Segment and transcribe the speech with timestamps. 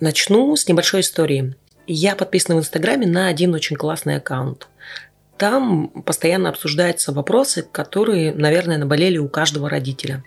[0.00, 1.54] Начну с небольшой истории.
[1.86, 4.68] Я подписана в Инстаграме на один очень классный аккаунт.
[5.36, 10.24] Там постоянно обсуждаются вопросы, которые, наверное, наболели у каждого родителя.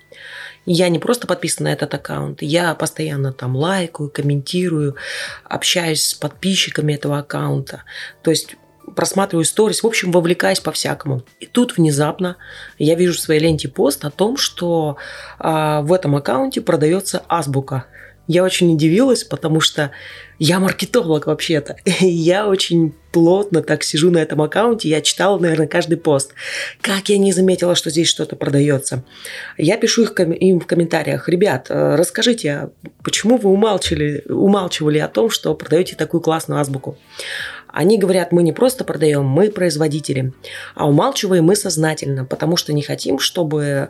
[0.67, 4.95] Я не просто подписана на этот аккаунт, я постоянно там лайкаю, комментирую,
[5.43, 7.83] общаюсь с подписчиками этого аккаунта.
[8.21, 8.55] То есть
[8.95, 11.23] просматриваю сторис, в общем, вовлекаюсь по-всякому.
[11.39, 12.37] И тут внезапно
[12.77, 14.97] я вижу в своей ленте пост о том, что
[15.39, 17.85] э, в этом аккаунте продается азбука.
[18.27, 19.91] Я очень удивилась, потому что
[20.39, 21.75] я маркетолог вообще-то.
[21.99, 26.33] я очень плотно так сижу на этом аккаунте, я читала, наверное, каждый пост.
[26.81, 29.03] Как я не заметила, что здесь что-то продается.
[29.57, 32.71] Я пишу их, им в комментариях, ребят, э, расскажите,
[33.03, 36.97] почему вы умалчивали, умалчивали о том, что продаете такую классную азбуку?
[37.73, 40.31] Они говорят, мы не просто продаем, мы производители.
[40.75, 43.89] А умалчиваем мы сознательно, потому что не хотим, чтобы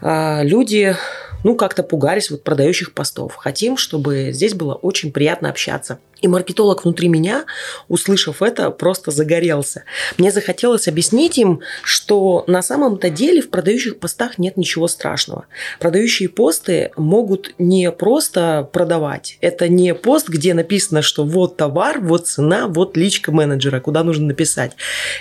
[0.00, 0.96] э, люди
[1.42, 3.34] ну, как-то пугались вот продающих постов.
[3.36, 5.98] Хотим, чтобы здесь было очень приятно общаться.
[6.22, 7.44] И маркетолог внутри меня,
[7.88, 9.84] услышав это, просто загорелся.
[10.16, 15.46] Мне захотелось объяснить им, что на самом-то деле в продающих постах нет ничего страшного.
[15.78, 19.36] Продающие посты могут не просто продавать.
[19.42, 24.26] Это не пост, где написано, что вот товар, вот цена, вот личка менеджера, куда нужно
[24.26, 24.72] написать.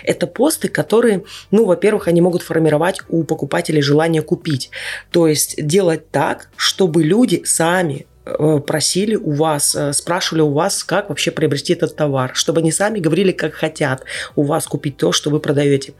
[0.03, 4.69] Это посты, которые, ну, во-первых, они могут формировать у покупателей желание купить.
[5.11, 11.09] То есть делать так, чтобы люди сами просили у вас, э, спрашивали у вас, как
[11.09, 14.03] вообще приобрести этот товар, чтобы они сами говорили, как хотят
[14.35, 15.93] у вас купить то, что вы продаете.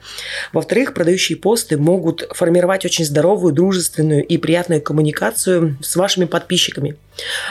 [0.52, 6.98] Во-вторых, продающие посты могут формировать очень здоровую, дружественную и приятную коммуникацию с вашими подписчиками.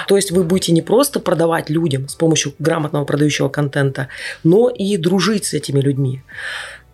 [0.09, 4.09] То есть вы будете не просто продавать людям с помощью грамотного продающего контента,
[4.43, 6.23] но и дружить с этими людьми.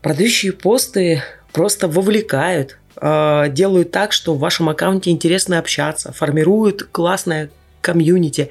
[0.02, 7.50] Продающие посты просто вовлекают, э, делают так, что в вашем аккаунте интересно общаться, формируют классное
[7.80, 8.48] комьюнити.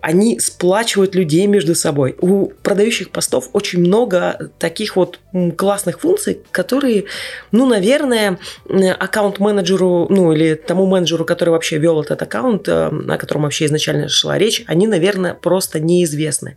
[0.00, 2.16] Они сплачивают людей между собой.
[2.20, 5.20] У продающих постов очень много таких вот
[5.56, 7.04] классных функций, которые,
[7.52, 8.38] ну, наверное,
[8.68, 14.08] аккаунт-менеджеру, ну, или тому менеджеру, который вообще вел этот аккаунт, э, о котором вообще изначально
[14.08, 16.56] шла речь, они, наверное, просто неизвестны.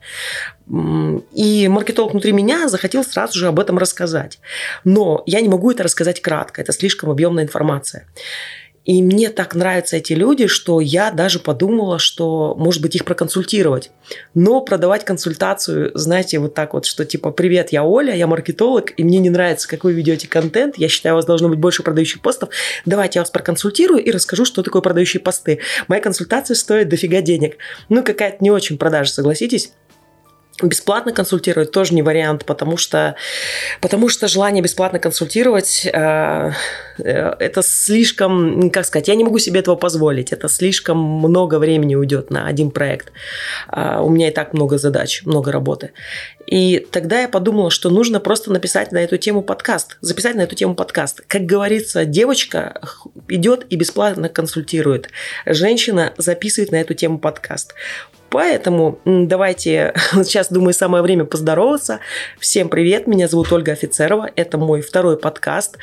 [1.33, 4.39] И маркетолог внутри меня захотел сразу же об этом рассказать.
[4.83, 8.05] Но я не могу это рассказать кратко, это слишком объемная информация.
[8.87, 13.91] И мне так нравятся эти люди, что я даже подумала, что, может быть, их проконсультировать.
[14.33, 19.03] Но продавать консультацию, знаете, вот так вот, что типа, привет, я Оля, я маркетолог, и
[19.03, 22.21] мне не нравится, как вы ведете контент, я считаю, у вас должно быть больше продающих
[22.21, 22.49] постов,
[22.85, 25.59] давайте я вас проконсультирую и расскажу, что такое продающие посты.
[25.89, 27.57] Моя консультация стоит дофига денег.
[27.89, 29.73] Ну, какая-то не очень продажа, согласитесь.
[30.61, 33.15] Бесплатно консультировать тоже не вариант, потому что,
[33.79, 36.51] потому что желание бесплатно консультировать э,
[36.97, 40.31] э, это слишком, как сказать, я не могу себе этого позволить.
[40.31, 43.11] Это слишком много времени уйдет на один проект.
[43.71, 45.91] Э, у меня и так много задач, много работы.
[46.47, 50.55] И тогда я подумала, что нужно просто написать на эту тему подкаст, записать на эту
[50.55, 51.21] тему подкаст.
[51.27, 52.81] Как говорится, девочка
[53.27, 55.09] идет и бесплатно консультирует.
[55.45, 57.75] Женщина записывает на эту тему подкаст.
[58.29, 61.99] Поэтому давайте, сейчас, думаю, самое время поздороваться.
[62.39, 65.77] Всем привет, меня зовут Ольга Офицерова, это мой второй подкаст.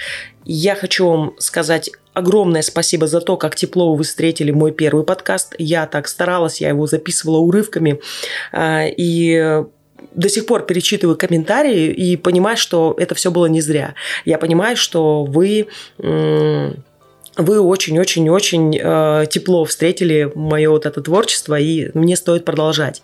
[0.45, 5.55] Я хочу вам сказать огромное спасибо за то, как тепло вы встретили мой первый подкаст.
[5.59, 8.01] Я так старалась, я его записывала урывками.
[8.53, 9.65] А, и
[10.13, 13.95] до сих пор перечитываю комментарии и понимаю, что это все было не зря.
[14.25, 15.69] Я понимаю, что вы
[17.37, 23.03] вы очень-очень-очень э, тепло встретили мое вот это творчество, и мне стоит продолжать.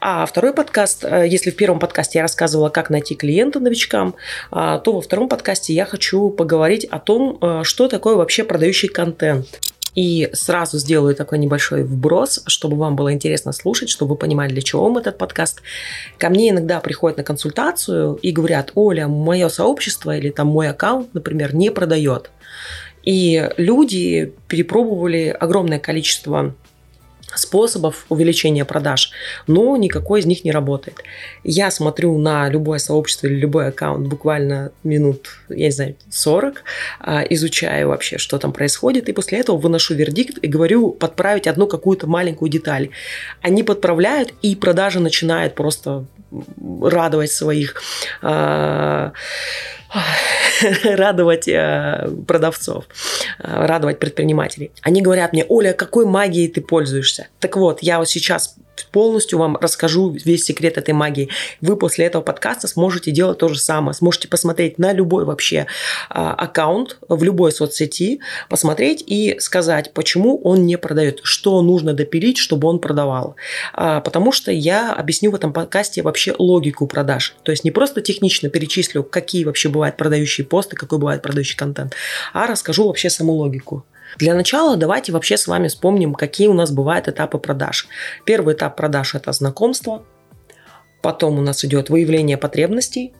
[0.00, 4.14] А второй подкаст, э, если в первом подкасте я рассказывала, как найти клиента новичкам,
[4.52, 8.88] э, то во втором подкасте я хочу поговорить о том, э, что такое вообще продающий
[8.88, 9.46] контент.
[9.94, 14.62] И сразу сделаю такой небольшой вброс, чтобы вам было интересно слушать, чтобы вы понимали, для
[14.62, 15.62] чего вам этот подкаст.
[16.16, 21.12] Ко мне иногда приходят на консультацию и говорят, Оля, мое сообщество или там мой аккаунт,
[21.12, 22.30] например, не продает.
[23.02, 26.54] И люди перепробовали огромное количество
[27.34, 29.12] способов увеличения продаж,
[29.46, 30.98] но никакой из них не работает.
[31.44, 36.64] Я смотрю на любое сообщество или любой аккаунт буквально минут, я не знаю, 40,
[37.00, 41.66] а, изучаю вообще, что там происходит, и после этого выношу вердикт и говорю подправить одну
[41.66, 42.90] какую-то маленькую деталь.
[43.42, 46.06] Они подправляют, и продажа начинает просто
[46.82, 47.82] радовать своих
[48.22, 49.12] а,
[50.84, 52.84] радовать э, продавцов,
[53.38, 54.70] э, радовать предпринимателей.
[54.82, 57.28] Они говорят мне, Оля, какой магией ты пользуешься?
[57.40, 58.54] Так вот, я вот сейчас
[58.90, 61.28] полностью вам расскажу весь секрет этой магии.
[61.60, 63.94] Вы после этого подкаста сможете делать то же самое.
[63.94, 65.66] Сможете посмотреть на любой вообще
[66.08, 72.38] а, аккаунт в любой соцсети, посмотреть и сказать, почему он не продает, что нужно допилить,
[72.38, 73.36] чтобы он продавал.
[73.72, 77.34] А, потому что я объясню в этом подкасте вообще логику продаж.
[77.42, 81.94] То есть не просто технично перечислю, какие вообще бывают продающие посты, какой бывает продающий контент,
[82.32, 83.84] а расскажу вообще саму логику.
[84.16, 87.88] Для начала давайте вообще с вами вспомним, какие у нас бывают этапы продаж.
[88.24, 90.04] Первый этап продаж– это знакомство,
[91.02, 93.12] потом у нас идет выявление потребностей,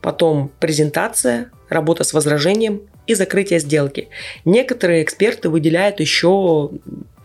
[0.00, 4.08] потом презентация, работа с возражением и закрытие сделки.
[4.44, 6.70] Некоторые эксперты выделяют еще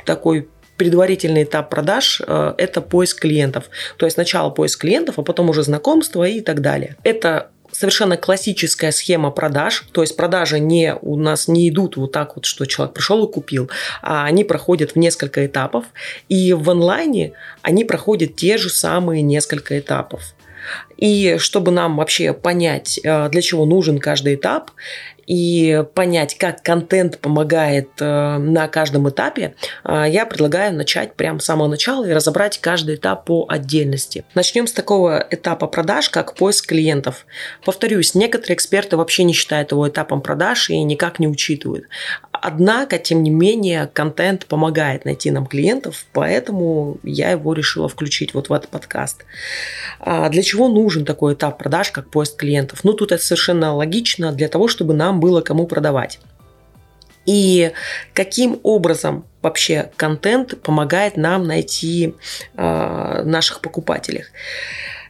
[0.06, 3.70] такой предварительный этап продаж э,– это поиск клиентов.
[3.98, 6.96] То есть сначала поиск клиентов, а потом уже знакомство и так далее.
[7.04, 12.36] Это совершенно классическая схема продаж, то есть продажи не у нас не идут вот так
[12.36, 13.70] вот, что человек пришел и купил,
[14.02, 15.86] а они проходят в несколько этапов,
[16.28, 20.34] и в онлайне они проходят те же самые несколько этапов.
[20.98, 24.72] И чтобы нам вообще понять, э, для чего нужен каждый этап,
[25.28, 31.46] и понять, как контент помогает э, на каждом этапе, э, я предлагаю начать прямо с
[31.46, 34.24] самого начала и разобрать каждый этап по отдельности.
[34.36, 37.26] Начнем с такого этапа продаж, как поиск клиентов.
[37.66, 41.86] Повторюсь, некоторые эксперты вообще не считают его этапом продаж и никак не учитывают.
[42.42, 48.50] Однако, тем не менее, контент помогает найти нам клиентов, поэтому я его решила включить вот
[48.50, 49.26] в этот подкаст.
[50.00, 52.84] А для чего нужен такой этап продаж, как поиск клиентов?
[52.84, 56.20] Ну, тут это совершенно логично, для того, чтобы нам было кому продавать.
[57.26, 57.72] И
[58.14, 62.16] каким образом вообще контент помогает нам найти
[62.56, 64.24] э, наших покупателей?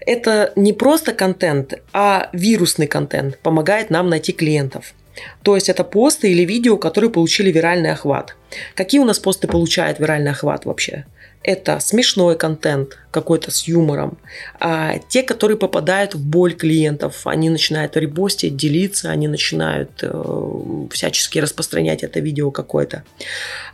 [0.08, 4.94] Это не просто контент, а вирусный контент помогает нам найти клиентов.
[5.44, 8.36] То есть это посты или видео, которые получили виральный охват.
[8.76, 11.06] Какие у нас посты получают виральный охват вообще?
[11.44, 14.18] Это смешной контент, какой-то с юмором.
[14.60, 21.40] А те, которые попадают в боль клиентов, они начинают репостить, делиться, они начинают э, всячески
[21.40, 23.04] распространять это видео какое-то.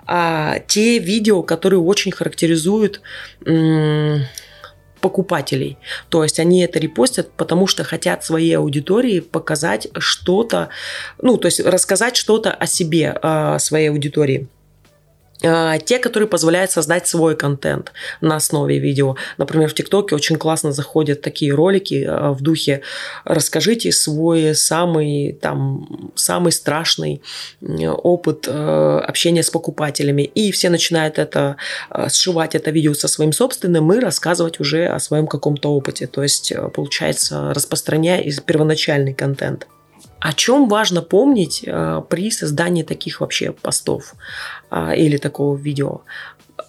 [0.06, 3.02] А те видео, которые очень характеризуют
[5.04, 5.78] покупателей.
[6.08, 10.70] То есть они это репостят, потому что хотят своей аудитории показать что-то,
[11.22, 14.48] ну, то есть рассказать что-то о себе, о своей аудитории.
[15.46, 17.92] А, те, которые позволяют создать свой контент
[18.22, 19.18] на основе видео.
[19.38, 22.82] Например, в ТикТоке очень классно заходят такие ролики а, в духе
[23.26, 27.22] «Расскажите свой самый, там, самый страшный
[27.62, 30.24] опыт а, общения с покупателями».
[30.24, 31.58] И все начинают это,
[32.08, 36.08] сшивать это видео со своим собственным и рассказывать уже о своем каком-то опыте.
[36.08, 39.68] То есть, получается, распространяя первоначальный контент.
[40.24, 44.16] О чем важно помнить э, при создании таких вообще постов
[44.72, 46.04] э, или такого видео?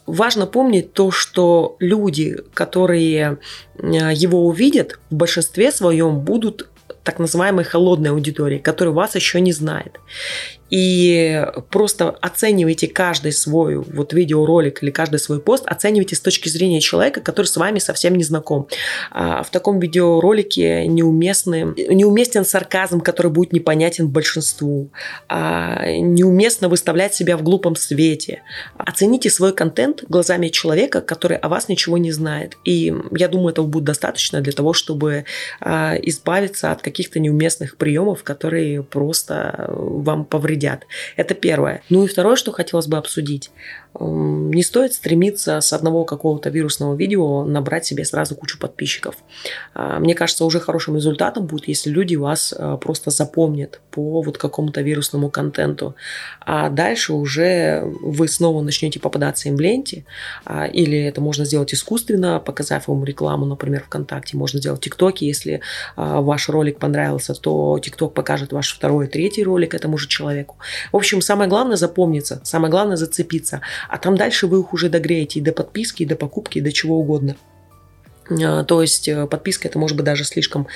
[0.06, 3.39] Важно помнить то, что люди, которые
[3.79, 6.69] э, его увидят, в большинстве своем будут
[7.05, 10.00] так называемой холодной аудитории, которая вас еще не знает
[10.70, 16.81] и просто оценивайте каждый свой вот видеоролик или каждый свой пост, оценивайте с точки зрения
[16.81, 18.69] человека, который с вами совсем не знаком.
[19.11, 24.90] А, в таком видеоролике неуместны, неуместен сарказм, который будет непонятен большинству.
[25.28, 28.43] А, неуместно выставлять себя в глупом свете.
[28.78, 32.56] Оцените свой контент глазами человека, который о вас ничего не знает.
[32.64, 35.26] И я думаю, этого будет достаточно для того, чтобы
[35.61, 40.87] а, избавиться от каких-то неуместных приемов, которые просто вам повредят вредят.
[41.17, 41.83] Это первое.
[41.91, 43.51] Ну и второе, что хотелось бы обсудить.
[44.00, 49.14] Не стоит стремиться с одного какого-то вирусного видео набрать себе сразу кучу подписчиков.
[49.73, 54.37] А, мне кажется, уже хорошим результатом будет, если люди вас а, просто запомнят по вот
[54.37, 55.95] какому-то вирусному контенту.
[56.40, 60.04] А дальше уже вы снова начнете попадаться им в ленте.
[60.45, 64.37] А, или это можно сделать искусственно, показав им рекламу, например, ВКонтакте.
[64.37, 65.26] Можно сделать в ТикТоке.
[65.26, 65.61] Если
[65.97, 70.57] ваш ролик понравился, то ТикТок покажет ваш второй, третий ролик этому же человеку.
[70.90, 75.38] В общем, самое главное запомниться, самое главное зацепиться а там дальше вы их уже догреете
[75.38, 77.37] и до подписки, и до покупки, и до чего угодно.
[78.31, 80.67] А, то есть э, подписка это может быть даже слишком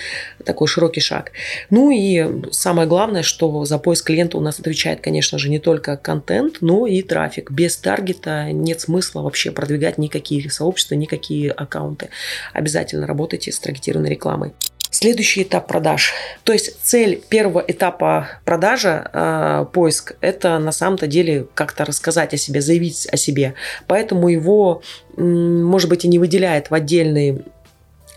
[0.44, 1.32] такой широкий шаг.
[1.70, 5.96] Ну и самое главное, что за поиск клиента у нас отвечает, конечно же, не только
[5.96, 7.50] контент, но и трафик.
[7.50, 12.10] Без таргета нет смысла вообще продвигать никакие сообщества, никакие аккаунты.
[12.52, 14.52] Обязательно работайте с таргетированной рекламой.
[15.00, 16.12] Следующий этап продаж.
[16.42, 22.36] То есть цель первого этапа продажи, э, поиск, это на самом-то деле как-то рассказать о
[22.36, 23.54] себе, заявить о себе.
[23.86, 24.82] Поэтому его,
[25.16, 27.44] может быть, и не выделяет в отдельный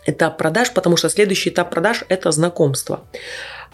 [0.07, 3.01] этап продаж, потому что следующий этап продаж– это знакомство.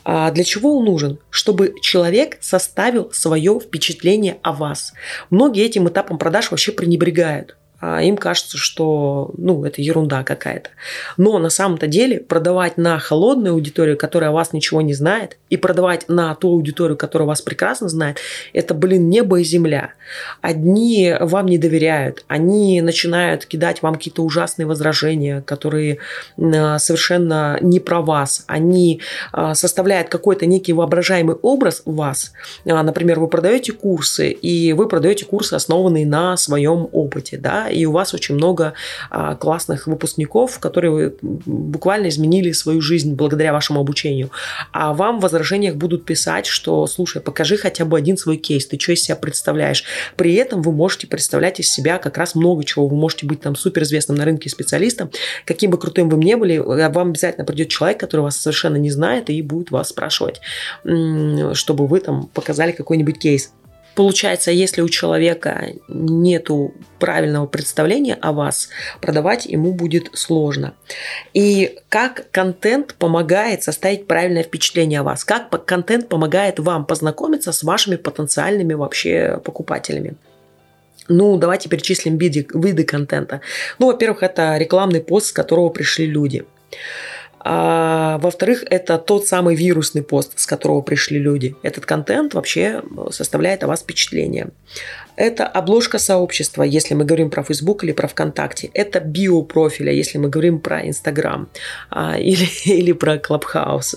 [0.03, 1.17] А для чего он нужен?
[1.29, 4.91] Чтобы человек составил свое впечатление о вас.
[5.29, 7.55] Многие этим этапом продаж вообще пренебрегают.
[7.79, 10.71] А им кажется, что ну, это ерунда какая-то.
[11.17, 16.09] Но на самом-то деле продавать на холодную аудиторию, которая вас ничего не знает, и продавать
[16.09, 18.17] на ту аудиторию, которая вас прекрасно знает,
[18.53, 19.93] это, блин, небо и земля.
[20.41, 25.99] Одни вам не доверяют, они начинают кидать вам какие-то ужасные возражения, которые
[26.37, 28.43] а, совершенно не про вас.
[28.47, 32.33] Они а, составляют какой-то некий воображаемый образ вас.
[32.65, 37.91] Например, вы продаете курсы, и вы продаете курсы, основанные на своем опыте, да, и у
[37.91, 38.73] вас очень много
[39.09, 44.31] а, классных выпускников, которые буквально изменили свою жизнь благодаря вашему обучению.
[44.71, 48.79] А вам в возражениях будут писать, что, слушай, покажи хотя бы один свой кейс, ты
[48.79, 49.83] что из себя представляешь.
[50.15, 52.87] При этом вы можете представлять из себя как раз много чего.
[52.87, 55.11] Вы можете быть там суперизвестным на рынке специалистом.
[55.45, 59.29] Каким бы крутым вы ни были, вам обязательно придет человек, который вас совершенно не знает
[59.29, 60.41] и будет вас спрашивать,
[60.83, 63.51] чтобы вы там показали какой-нибудь кейс.
[63.97, 68.69] Получается, если у человека нету правильного представления о вас,
[69.01, 70.75] продавать ему будет сложно.
[71.33, 75.25] И как контент помогает составить правильное впечатление о вас?
[75.25, 80.13] Как контент помогает вам познакомиться с вашими потенциальными вообще покупателями?
[81.07, 83.41] Ну, давайте перечислим виды, виды контента.
[83.79, 86.45] Ну, во-первых, это рекламный пост, с которого пришли люди.
[87.49, 91.55] А, во-вторых, это тот самый вирусный пост, с которого пришли люди.
[91.63, 94.49] Этот контент вообще составляет о вас впечатление.
[95.17, 98.69] Это обложка сообщества, если мы говорим про Facebook или про ВКонтакте.
[98.75, 101.49] Это биопрофиля, если мы говорим про Инстаграм
[101.89, 103.95] а, или, или про Clubhouse.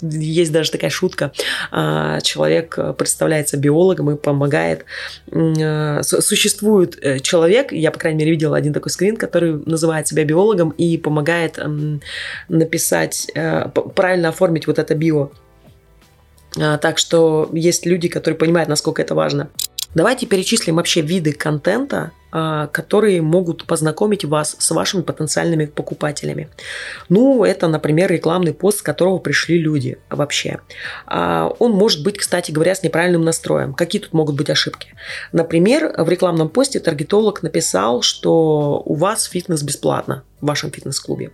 [0.00, 1.32] Есть даже такая шутка.
[1.70, 4.86] А, человек представляется биологом и помогает.
[5.30, 10.24] А, существует э, человек, я, по крайней мере, видела один такой скрин, который называет себя
[10.24, 11.58] биологом и помогает
[12.48, 15.28] написать, э, правильно оформить вот это био.
[16.54, 19.48] Так что есть люди, которые понимают, насколько это важно.
[19.94, 26.48] Давайте перечислим вообще виды контента, а, которые могут познакомить вас с вашими потенциальными покупателями.
[27.10, 30.60] Ну, это, например, рекламный пост, с которого пришли люди вообще.
[31.04, 33.74] А, он может быть, кстати говоря, с неправильным настроем.
[33.74, 34.94] Какие тут могут быть ошибки?
[35.32, 41.32] Например, в рекламном посте таргетолог написал, что у вас фитнес бесплатно в вашем фитнес-клубе.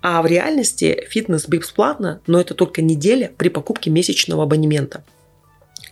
[0.00, 5.04] А в реальности фитнес бесплатно, но это только неделя при покупке месячного абонемента.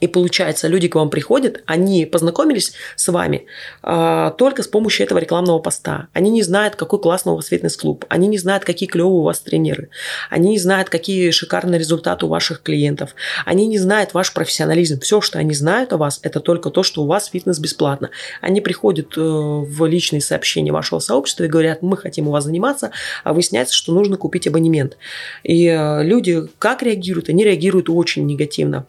[0.01, 3.47] И получается, люди к вам приходят, они познакомились с вами
[3.83, 6.09] э, только с помощью этого рекламного поста.
[6.13, 8.07] Они не знают, какой классный у вас фитнес-клуб.
[8.09, 9.91] Они не знают, какие клевые у вас тренеры.
[10.31, 13.15] Они не знают, какие шикарные результаты у ваших клиентов.
[13.45, 15.01] Они не знают ваш профессионализм.
[15.01, 18.11] Все, что они знают о вас, это только то, что у вас фитнес бесплатно.
[18.41, 22.91] Они приходят э, в личные сообщения вашего сообщества и говорят, мы хотим у вас заниматься,
[23.23, 24.97] а выясняется, что нужно купить абонемент.
[25.43, 27.29] И э, люди как реагируют?
[27.29, 28.87] Они реагируют очень негативно.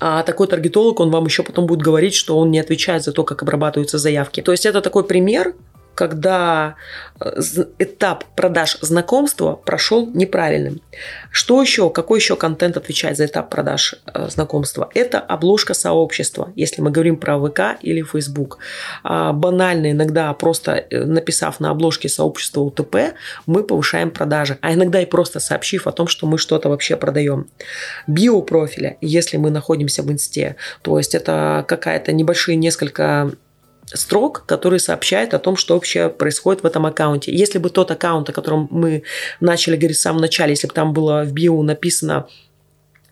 [0.00, 3.22] А такой таргетолог, он вам еще потом будет говорить, что он не отвечает за то,
[3.22, 4.40] как обрабатываются заявки.
[4.40, 5.54] То есть это такой пример,
[6.00, 6.76] когда
[7.20, 7.42] э,
[7.78, 10.80] этап продаж знакомства прошел неправильным.
[11.30, 14.88] Что еще, какой еще контент отвечает за этап продаж э, знакомства?
[14.94, 18.58] Это обложка сообщества, если мы говорим про ВК или Facebook.
[19.02, 22.96] А, банально иногда просто э, написав на обложке сообщества УТП,
[23.44, 27.46] мы повышаем продажи, а иногда и просто сообщив о том, что мы что-то вообще продаем.
[28.06, 33.32] Биопрофиля, если мы находимся в инсте, то есть это какая-то небольшие несколько
[33.94, 37.32] строк, который сообщает о том, что вообще происходит в этом аккаунте.
[37.34, 39.02] Если бы тот аккаунт, о котором мы
[39.40, 42.26] начали говорить в самом начале, если бы там было в био написано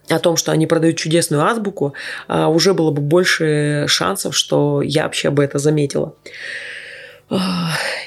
[0.08, 1.94] о том, что они продают чудесную азбуку,
[2.28, 6.14] а, уже было бы больше шансов, что я вообще бы это заметила.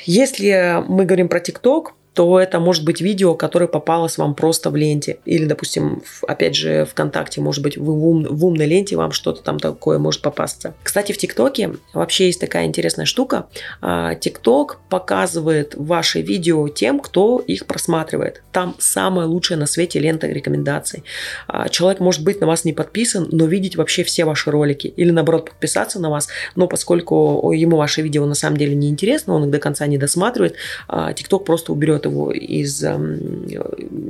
[0.06, 4.75] Если мы говорим про ТикТок, то это может быть видео, которое попалось вам просто в
[4.75, 5.20] ленте.
[5.25, 9.60] Или, допустим, опять же, ВКонтакте, может быть, в, ум, в умной ленте вам что-то там
[9.60, 10.74] такое может попасться.
[10.84, 13.48] Кстати, в ТикТоке вообще есть такая интересная штука.
[13.82, 18.44] А, ТикТок показывает ваши видео тем, кто их просматривает.
[18.51, 21.03] Там самая лучшая на свете лента рекомендаций.
[21.48, 24.88] А, человек может быть на вас не подписан, но видеть вообще все ваши ролики.
[24.88, 29.34] Или, наоборот, подписаться на вас, но поскольку ему ваше видео на самом деле не интересно,
[29.34, 30.56] он их до конца не досматривает,
[30.89, 32.84] а, ТикТок просто уберет уберет его из,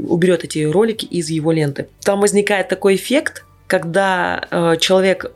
[0.07, 1.87] уберет эти ролики из его ленты.
[2.03, 5.31] Там возникает такой эффект, когда э, человек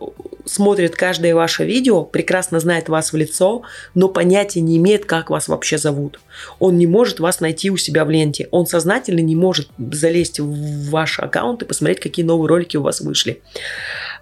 [0.46, 3.62] смотрит каждое ваше видео, прекрасно знает вас в лицо,
[3.94, 6.20] но понятия не имеет, как вас вообще зовут.
[6.58, 8.48] Он не может вас найти у себя в ленте.
[8.50, 13.00] Он сознательно не может залезть в ваш аккаунт и посмотреть, какие новые ролики у вас
[13.00, 13.42] вышли.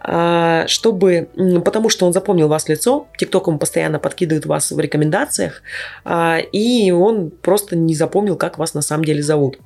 [0.00, 1.28] А, чтобы,
[1.64, 5.62] потому что он запомнил вас лицо, ТикТок ему постоянно подкидывает вас в рекомендациях,
[6.04, 9.58] а, и он просто не запомнил, как вас на самом деле зовут.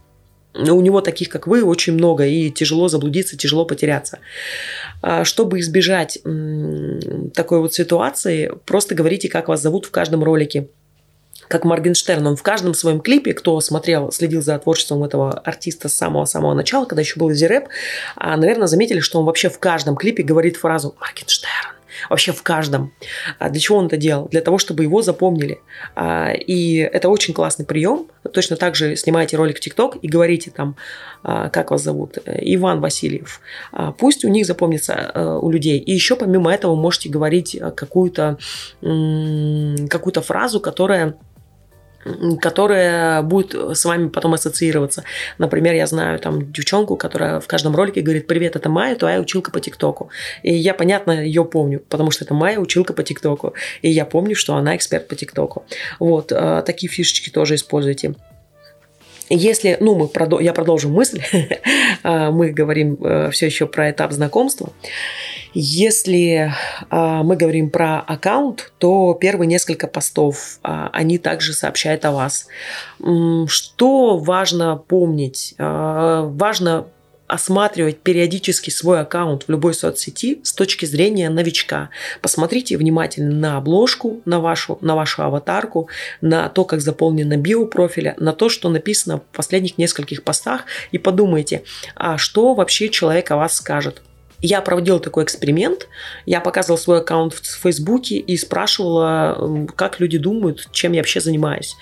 [0.55, 4.19] У него таких, как вы, очень много, и тяжело заблудиться, тяжело потеряться.
[5.03, 6.19] А, чтобы избежать
[7.35, 10.69] такой вот ситуации, просто говорите, как вас зовут в каждом ролике.
[11.49, 15.95] как Моргенштерн, он в каждом своем клипе, кто смотрел, следил за творчеством этого артиста с
[15.95, 17.69] самого-самого начала, когда еще был Зирэп,
[18.17, 21.78] а, наверное, заметили, что он вообще в каждом клипе говорит фразу «Моргенштерн».
[22.11, 22.93] Вообще в каждом.
[23.39, 24.29] А для чего он это делал?
[24.29, 25.61] Для того, чтобы его запомнили.
[25.95, 28.07] А, и это очень классный прием.
[28.33, 30.77] Точно так же снимаете ролик в ТикТок и говорите там,
[31.23, 33.41] как вас зовут, Иван Васильев.
[33.99, 35.79] Пусть у них запомнится у людей.
[35.79, 38.39] И еще помимо этого можете говорить какую-то
[38.81, 41.15] какую фразу, которая
[42.41, 45.05] которая будет с вами потом ассоциироваться.
[45.39, 49.51] Например, я знаю там девчонку, которая в каждом ролике говорит «Привет, это Майя, твоя училка
[49.51, 50.11] по ТикТоку».
[50.43, 53.55] И я, понятно, ее помню, потому что это Майя, училка по ТикТоку.
[53.83, 55.65] И я помню, что она эксперт по ТикТоку.
[55.99, 58.15] Вот, э, такие фишечки тоже используйте.
[59.31, 61.23] Если, ну, мы продо- я продолжу мысль,
[62.03, 64.73] э, мы говорим э, все еще про этап знакомства.
[65.55, 66.53] Если
[66.91, 72.47] а, мы говорим про аккаунт, то первые несколько постов, а, они также сообщают о вас.
[73.47, 75.55] Что важно помнить?
[75.59, 76.87] А, важно
[77.29, 81.91] осматривать периодически свой аккаунт в любой соцсети с точки зрения новичка.
[82.23, 85.89] Посмотрите внимательно на обложку, на вашу, на вашу аватарку,
[86.21, 91.63] на то, как заполнено биопрофиля, на то, что написано в последних нескольких постах, и подумайте,
[91.95, 94.03] а что вообще человек о вас скажет.
[94.41, 95.89] Я проводила такой эксперимент.
[96.25, 101.75] Я показывала свой аккаунт в Фейсбуке и спрашивала, как люди думают, чем я вообще занимаюсь.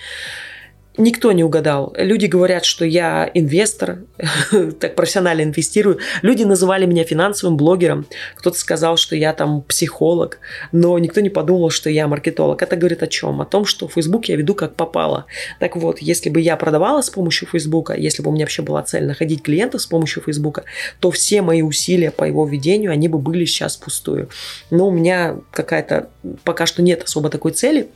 [0.97, 1.93] Никто не угадал.
[1.95, 3.99] Люди говорят, что я инвестор,
[4.79, 5.99] так профессионально инвестирую.
[6.23, 8.07] Люди называли меня финансовым блогером.
[8.35, 10.39] Кто-то сказал, что я там психолог,
[10.71, 12.63] но никто не подумал, что я маркетолог.
[12.63, 13.41] Это говорит о чем?
[13.41, 15.25] О том, что Facebook я веду как попало.
[15.59, 18.81] Так вот, если бы я продавала с помощью Facebook, если бы у меня вообще была
[18.81, 20.63] цель находить клиентов с помощью Facebook,
[20.99, 24.29] то все мои усилия по его ведению, они бы были сейчас пустую.
[24.71, 26.09] Но у меня какая-то
[26.43, 27.87] пока что нет особо такой цели.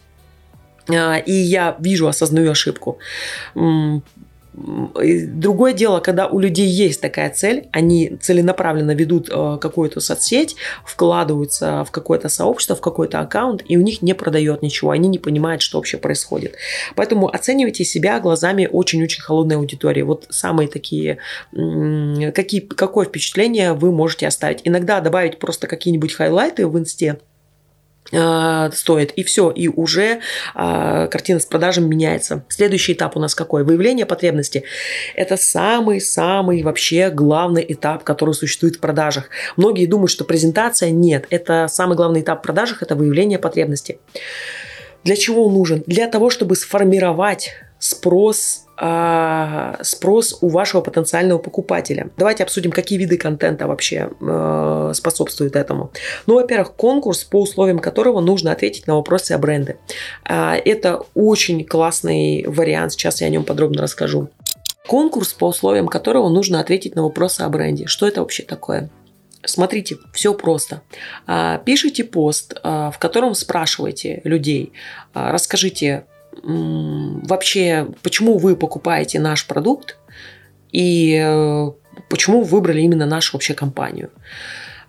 [0.95, 2.99] А, и я вижу, осознаю ошибку.
[4.53, 11.85] Другое дело, когда у людей есть такая цель, они целенаправленно ведут э, какую-то соцсеть, вкладываются
[11.85, 15.61] в какое-то сообщество, в какой-то аккаунт, и у них не продает ничего, они не понимают,
[15.61, 16.55] что вообще происходит.
[16.95, 20.01] Поэтому оценивайте себя глазами очень-очень холодной аудитории.
[20.01, 21.19] Вот самые такие,
[21.53, 24.59] какие, какое впечатление вы можете оставить.
[24.65, 27.19] Иногда добавить просто какие-нибудь хайлайты в инсте–
[28.11, 30.19] стоит, и все, и уже
[30.53, 32.43] а, картина с продажами меняется.
[32.49, 33.63] Следующий этап у нас какой?
[33.63, 34.63] Выявление потребности.
[35.15, 39.29] Это самый-самый вообще главный этап, который существует в продажах.
[39.57, 41.25] Многие думают, что презентация нет.
[41.29, 43.99] Это самый главный этап в продажах, это выявление потребности.
[45.03, 45.83] Для чего он нужен?
[45.87, 48.65] Для того, чтобы сформировать спрос
[49.83, 52.09] спрос у вашего потенциального покупателя.
[52.17, 55.91] Давайте обсудим, какие виды контента вообще э, способствуют этому.
[56.25, 59.77] Ну, во-первых, конкурс, по условиям которого нужно ответить на вопросы о бренде.
[60.27, 64.29] Э, это очень классный вариант, сейчас я о нем подробно расскажу.
[64.87, 67.85] Конкурс, по условиям которого нужно ответить на вопросы о бренде.
[67.85, 68.89] Что это вообще такое?
[69.43, 70.81] Смотрите, все просто.
[71.65, 74.73] Пишите пост, в котором спрашиваете людей,
[75.13, 76.05] расскажите,
[76.43, 79.97] вообще, почему вы покупаете наш продукт
[80.71, 81.71] и э,
[82.09, 84.09] почему выбрали именно нашу вообще компанию.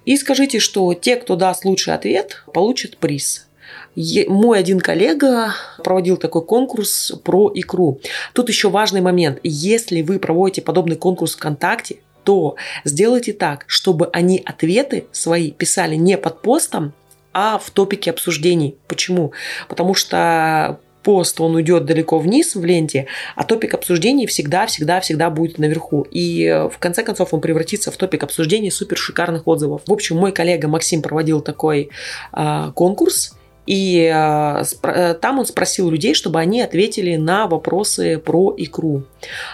[0.05, 3.47] И скажите, что те, кто даст лучший ответ, получат приз.
[3.95, 8.01] Мой один коллега проводил такой конкурс про икру.
[8.33, 9.39] Тут еще важный момент.
[9.43, 16.17] Если вы проводите подобный конкурс ВКонтакте, то сделайте так, чтобы они ответы свои писали не
[16.17, 16.93] под постом,
[17.33, 18.77] а в топике обсуждений.
[18.87, 19.33] Почему?
[19.69, 26.07] Потому что пост, он уйдет далеко вниз в ленте, а топик обсуждений всегда-всегда-всегда будет наверху.
[26.11, 29.83] И э, в конце концов он превратится в топик обсуждений супер шикарных отзывов.
[29.87, 31.91] В общем, мой коллега Максим проводил такой
[32.33, 33.35] э, конкурс,
[33.67, 39.05] и э, э, там он спросил людей, чтобы они ответили на вопросы про икру.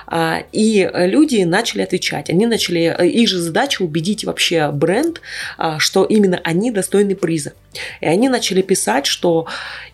[0.07, 2.31] А, и люди начали отвечать.
[2.31, 5.21] Они начали, э, их же задача убедить вообще бренд,
[5.59, 7.53] а, что именно они достойны приза.
[8.01, 9.47] И они начали писать, что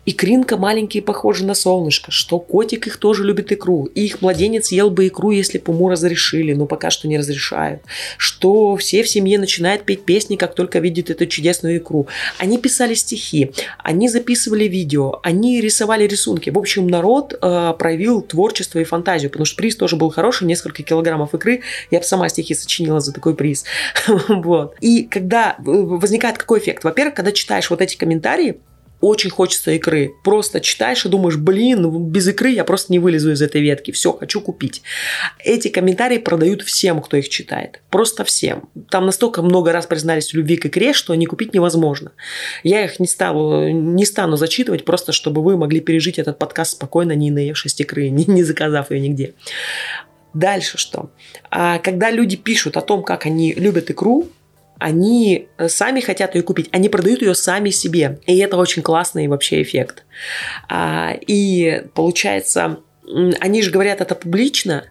[0.05, 4.89] икринка маленький похожа на солнышко, что котик их тоже любит икру, и их младенец ел
[4.89, 7.81] бы икру, если бы ему разрешили, но пока что не разрешают,
[8.17, 12.07] что все в семье начинают петь песни, как только видят эту чудесную икру.
[12.37, 16.49] Они писали стихи, они записывали видео, они рисовали рисунки.
[16.49, 20.83] В общем, народ э, проявил творчество и фантазию, потому что приз тоже был хороший, несколько
[20.83, 21.61] килограммов икры.
[21.91, 23.65] Я бы сама стихи сочинила за такой приз.
[24.27, 24.75] вот.
[24.81, 26.83] И когда э, возникает какой эффект?
[26.83, 28.59] Во-первых, когда читаешь вот эти комментарии,
[29.01, 30.13] очень хочется икры.
[30.23, 33.91] Просто читаешь и думаешь, блин, ну, без икры я просто не вылезу из этой ветки.
[33.91, 34.81] Все, хочу купить.
[35.43, 37.81] Эти комментарии продают всем, кто их читает.
[37.89, 38.69] Просто всем.
[38.89, 42.11] Там настолько много раз признались в любви к икре, что не купить невозможно.
[42.63, 47.13] Я их не, стану, не стану зачитывать, просто чтобы вы могли пережить этот подкаст спокойно,
[47.13, 49.33] не наевшись икры, не, не заказав ее нигде.
[50.33, 51.11] Дальше что?
[51.49, 54.27] А, когда люди пишут о том, как они любят икру,
[54.79, 58.19] они э, сами хотят ее купить, они продают ее сами себе.
[58.25, 60.03] И это очень классный вообще эффект.
[60.69, 62.79] А, и получается,
[63.39, 64.85] они же говорят это публично,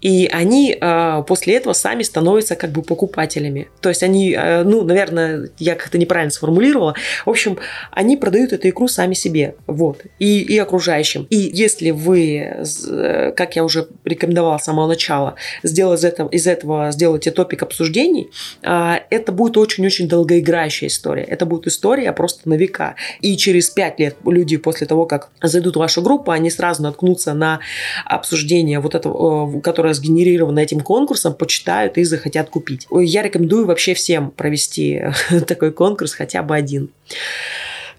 [0.00, 3.68] и они э, после этого сами становятся как бы покупателями.
[3.80, 6.94] То есть они, э, ну, наверное, я как-то неправильно сформулировала.
[7.26, 7.58] В общем,
[7.90, 11.26] они продают эту икру сами себе, вот, и, и окружающим.
[11.30, 16.46] И если вы, э, как я уже рекомендовала с самого начала, сделать из этого, из
[16.46, 18.30] этого сделайте топик обсуждений,
[18.62, 21.24] э, это будет очень-очень долгоиграющая история.
[21.24, 22.94] Это будет история просто на века.
[23.20, 27.34] И через пять лет люди после того, как зайдут в вашу группу, они сразу наткнутся
[27.34, 27.60] на
[28.06, 32.86] обсуждение вот этого, э, которое которая сгенерирована этим конкурсом, почитают и захотят купить.
[32.90, 35.02] Я рекомендую вообще всем провести
[35.46, 36.90] такой конкурс, хотя бы один.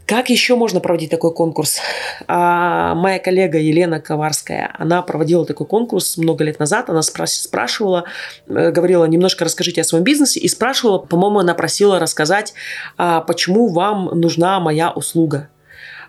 [0.05, 1.79] Как еще можно проводить такой конкурс?
[2.27, 6.89] А, моя коллега Елена Коварская, она проводила такой конкурс много лет назад.
[6.89, 8.03] Она спрашивала,
[8.47, 10.39] э, говорила, немножко расскажите о своем бизнесе.
[10.39, 12.53] И спрашивала, по-моему, она просила рассказать,
[12.97, 15.47] а, почему вам нужна моя услуга.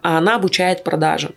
[0.03, 1.35] А она обучает продажам.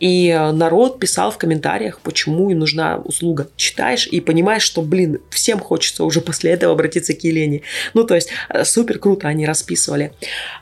[0.00, 3.48] И э, народ писал в комментариях, почему им нужна услуга.
[3.56, 7.62] Читаешь и понимаешь, что, блин, всем хочется уже после этого обратиться к Елене.
[7.94, 10.12] Ну, то есть, э, супер круто они расписывали.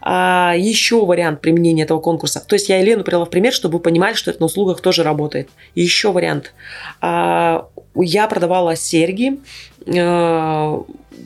[0.00, 2.44] А, еще вариант применения этого конкурса.
[2.46, 5.02] То есть, я Елену привела в пример, чтобы вы понимали, что это на услугах тоже
[5.02, 5.48] работает.
[5.74, 6.52] Еще вариант.
[7.00, 9.38] А, я продавала серьги,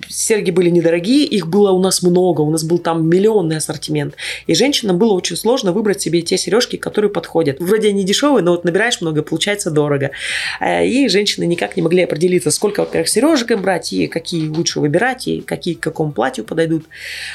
[0.08, 4.14] серьги были недорогие, их было у нас много, у нас был там миллионный ассортимент.
[4.46, 7.60] И женщинам было очень сложно выбрать себе те сережки, которые подходят.
[7.60, 10.10] Вроде они дешевые, но вот набираешь много, получается дорого.
[10.60, 14.80] Э, и женщины никак не могли определиться, сколько, во-первых, сережек им брать, и какие лучше
[14.80, 16.84] выбирать, и какие к какому платью подойдут.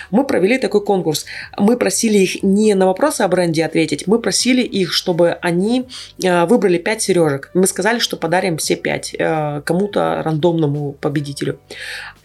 [0.10, 1.26] Мы провели такой конкурс.
[1.58, 5.86] Мы просили их не на вопросы о бренде ответить, мы просили их, чтобы они
[6.24, 7.52] э, выбрали 5 сережек.
[7.54, 11.60] Мы сказали, что подарим все 5 э, кому-то рандомному победителю.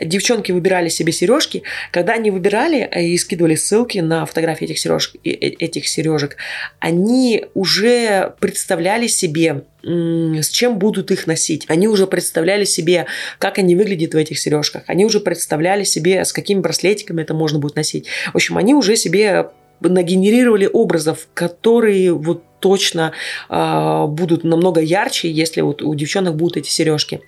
[0.01, 5.17] Девчонки выбирали себе сережки, когда они выбирали э, и скидывали ссылки на фотографии этих сережек,
[5.25, 6.37] э, этих сережек,
[6.79, 11.65] они уже представляли себе, с чем будут их носить.
[11.69, 13.07] Они уже представляли себе,
[13.39, 14.83] как они выглядят в этих сережках.
[14.87, 18.07] Они уже представляли себе, с какими браслетиками это можно будет носить.
[18.33, 23.13] В общем, они уже себе нагенерировали образов, которые вот точно
[23.49, 27.21] э, будут намного ярче, если вот у девчонок будут эти сережки.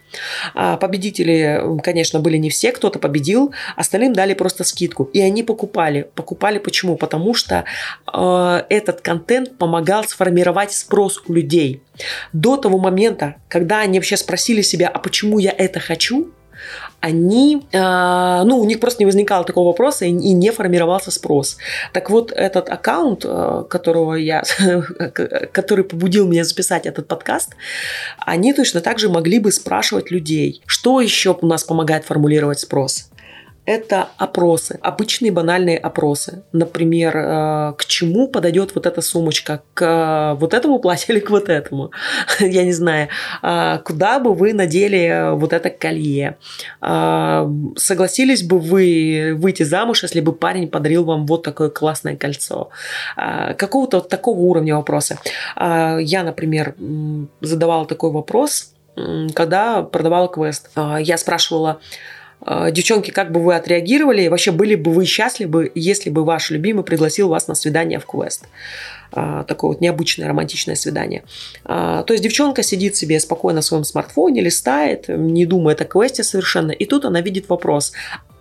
[0.54, 5.04] А победители, конечно, были не все, кто-то победил, остальным дали просто скидку.
[5.04, 6.08] И они покупали.
[6.14, 6.96] Покупали почему?
[6.96, 7.64] Потому что
[8.12, 11.82] э, этот контент помогал сформировать спрос у людей.
[12.32, 16.32] До того момента, когда они вообще спросили себя, а почему я это хочу,
[17.00, 21.58] они, э, ну, у них просто не возникало такого вопроса и, не формировался спрос.
[21.92, 24.42] Так вот, этот аккаунт, э, которого я,
[25.52, 27.50] который побудил меня записать этот подкаст,
[28.18, 33.08] они точно так же могли бы спрашивать людей, что еще у нас помогает формулировать спрос
[33.68, 36.42] это опросы, обычные банальные опросы.
[36.52, 41.28] Например, э, к чему подойдет вот эта сумочка, к э, вот этому платью или к
[41.28, 41.90] вот этому?
[42.40, 43.09] Я не знаю.
[43.42, 46.38] А, куда бы вы надели вот это колье?
[46.81, 52.70] Согласились бы вы выйти замуж, если бы парень подарил вам вот такое классное кольцо?
[53.16, 55.18] Какого-то вот такого уровня вопроса.
[55.57, 56.74] Я, например,
[57.42, 58.72] задавала такой вопрос,
[59.35, 60.70] когда продавала квест.
[61.00, 61.81] Я спрашивала,
[62.46, 64.22] девчонки, как бы вы отреагировали?
[64.22, 68.07] И вообще, были бы вы счастливы, если бы ваш любимый пригласил вас на свидание в
[68.07, 68.44] квест?
[69.11, 71.24] А, такое вот необычное романтичное свидание.
[71.64, 76.22] А, то есть девчонка сидит себе спокойно в своем смартфоне, листает, не думает о квесте
[76.22, 77.92] совершенно, и тут она видит вопрос,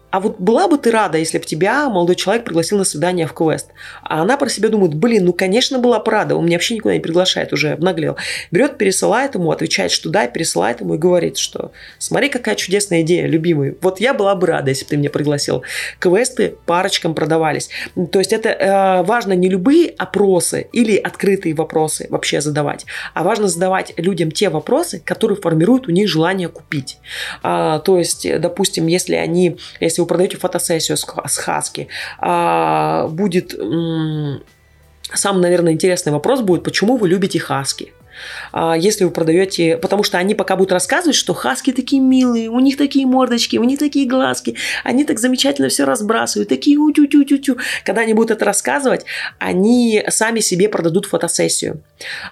[0.09, 3.33] а вот была бы ты рада, если бы тебя молодой человек пригласил на свидание в
[3.33, 3.67] квест?
[4.03, 6.93] А она про себя думает, блин, ну, конечно, была бы рада, он меня вообще никуда
[6.93, 8.15] не приглашает, уже обнаглел.
[8.49, 13.27] Берет, пересылает ему, отвечает, что да, пересылает ему и говорит, что смотри, какая чудесная идея,
[13.27, 13.77] любимый.
[13.81, 15.63] Вот я была бы рада, если бы ты меня пригласил.
[15.99, 17.69] Квесты парочкам продавались.
[18.11, 23.47] То есть это э, важно не любые опросы или открытые вопросы вообще задавать, а важно
[23.47, 26.99] задавать людям те вопросы, которые формируют у них желание купить.
[27.43, 31.87] А, то есть, допустим, если они, если если вы продаете фотосессию с, Хаски,
[32.19, 33.53] а, будет...
[35.13, 37.93] Самый, наверное, интересный вопрос будет, почему вы любите Хаски?
[38.51, 42.59] А, если вы продаете, потому что они пока будут рассказывать, что хаски такие милые, у
[42.59, 47.23] них такие мордочки, у них такие глазки, они так замечательно все разбрасывают, такие утю тю
[47.23, 49.05] тю тю Когда они будут это рассказывать,
[49.39, 51.81] они сами себе продадут фотосессию.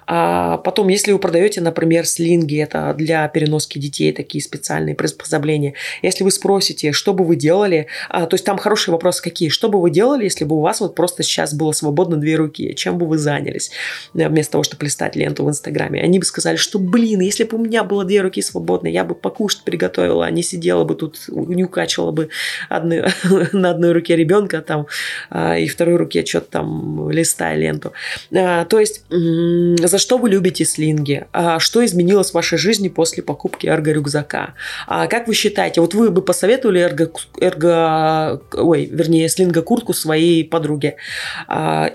[0.08, 6.24] А потом, если вы продаете, например, слинги, это для переноски детей такие специальные приспособления, если
[6.24, 9.82] вы спросите, что бы вы делали, а, то есть там хорошие вопросы какие, что бы
[9.82, 13.08] вы делали, если бы у вас вот просто сейчас было свободно две руки, чем бы
[13.08, 13.72] вы занялись,
[14.14, 15.75] вместо того, чтобы листать ленту в Инстаграме.
[15.84, 19.16] Они бы сказали, что, блин, если бы у меня было две руки свободны, я бы
[19.16, 22.30] покушать приготовила, а не сидела бы тут, не укачивала бы
[22.70, 23.06] одной,
[23.52, 24.88] на одной руке ребенка там,
[25.30, 27.94] а, и второй руке что-то там листая ленту.
[28.34, 31.26] А, то есть, за что вы любите слинги?
[31.34, 34.54] А, что изменилось в вашей жизни после покупки эрго-рюкзака?
[34.88, 40.98] Как вы считаете, вот вы бы посоветовали эрго, эрго ой, вернее, слинго-куртку своей подруге?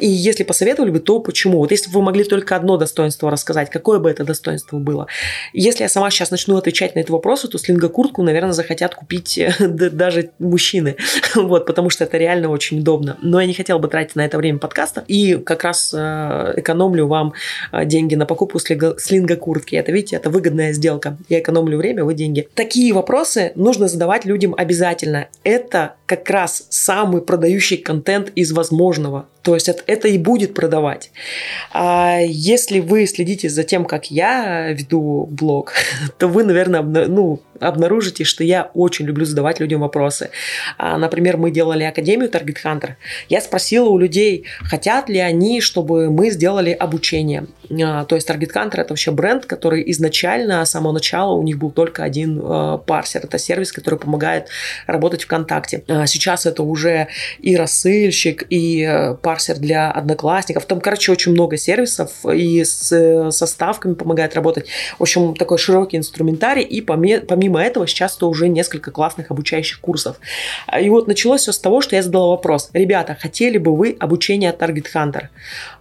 [0.01, 1.59] И если посоветовали бы, то почему?
[1.59, 5.07] Вот если бы вы могли только одно достоинство рассказать, какое бы это достоинство было?
[5.53, 9.53] Если я сама сейчас начну отвечать на этот вопрос, то слинго-куртку, наверное, захотят купить э,
[9.69, 10.97] даже мужчины.
[11.35, 13.17] Вот, потому что это реально очень удобно.
[13.23, 15.05] Но я не хотела бы тратить на это время подкаста.
[15.09, 17.33] И как раз э, экономлю вам
[17.73, 19.77] э, деньги на покупку слинго-куртки.
[19.77, 21.17] Это, видите, это выгодная сделка.
[21.29, 22.49] Я экономлю время, вы деньги.
[22.55, 25.29] Такие вопросы нужно задавать людям обязательно.
[25.45, 29.27] Это как раз самый продающий контент из возможного.
[29.43, 31.13] То есть это и будет продавать.
[31.73, 35.73] А если вы следите за тем, как я веду блог,
[36.19, 40.31] то вы, наверное, ну, обнаружите, что я очень люблю задавать людям вопросы.
[40.79, 42.91] А, например, мы делали Академию Target Hunter.
[43.29, 47.47] Я спросила у людей, хотят ли они, чтобы мы сделали обучение.
[47.71, 51.59] А, то есть Target Hunter это вообще бренд, который изначально, с самого начала у них
[51.59, 53.23] был только один а, парсер.
[53.25, 54.49] Это сервис, который помогает
[54.87, 55.85] работать ВКонтакте.
[56.07, 60.67] Сейчас это уже и рассыльщик, и э, парсер для одноклассников.
[60.67, 64.67] Там, короче, очень много сервисов и с э, составками помогает работать.
[64.99, 66.63] В общем, такой широкий инструментарий.
[66.63, 70.17] И помимо помимо этого сейчас то уже несколько классных обучающих курсов.
[70.81, 72.71] И вот началось все с того, что я задала вопрос.
[72.73, 75.29] Ребята, хотели бы вы обучение от Target Hunter?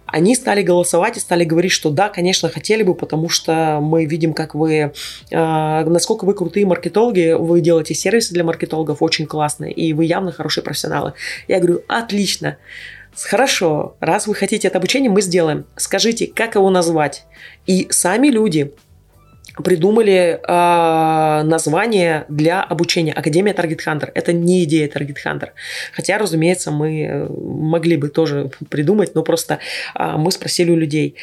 [0.06, 4.32] Они стали голосовать и стали говорить, что да, конечно, хотели бы, потому что мы видим,
[4.32, 4.92] как вы,
[5.30, 10.32] э, насколько вы крутые маркетологи, вы делаете сервисы для маркетологов очень классные, и вы явно
[10.32, 11.12] хорошие профессионалы.
[11.46, 12.56] Я говорю, отлично.
[13.14, 15.64] Хорошо, раз вы хотите это обучение, мы сделаем.
[15.76, 17.24] Скажите, как его назвать?
[17.66, 18.72] И сами люди
[19.56, 24.10] придумали э, название для обучения Академия Target Hunter.
[24.14, 25.48] Это не идея Target Hunter.
[25.92, 29.58] Хотя, разумеется, мы э, могли бы тоже придумать, но просто
[29.94, 31.16] э, мы спросили у людей.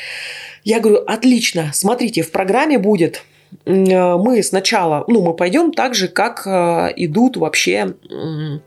[0.63, 3.24] Я говорю, отлично, смотрите, в программе будет
[3.66, 3.72] э,
[4.18, 8.60] мы сначала, ну, мы пойдем так же, как э, идут вообще Э,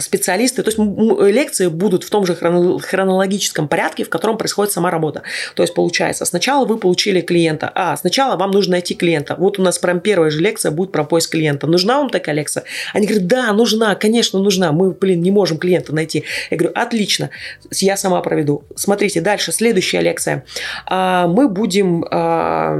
[0.00, 5.22] специалисты, то есть лекции будут в том же хронологическом порядке, в котором происходит сама работа.
[5.54, 9.34] То есть получается, сначала вы получили клиента, а сначала вам нужно найти клиента.
[9.38, 11.66] Вот у нас прям первая же лекция будет про поиск клиента.
[11.66, 12.64] Нужна вам такая лекция?
[12.92, 14.72] Они говорят, да, нужна, конечно, нужна.
[14.72, 16.24] Мы, блин, не можем клиента найти.
[16.50, 17.30] Я говорю, отлично,
[17.72, 18.64] я сама проведу.
[18.74, 20.44] Смотрите, дальше, следующая лекция.
[20.86, 22.78] А, мы будем а,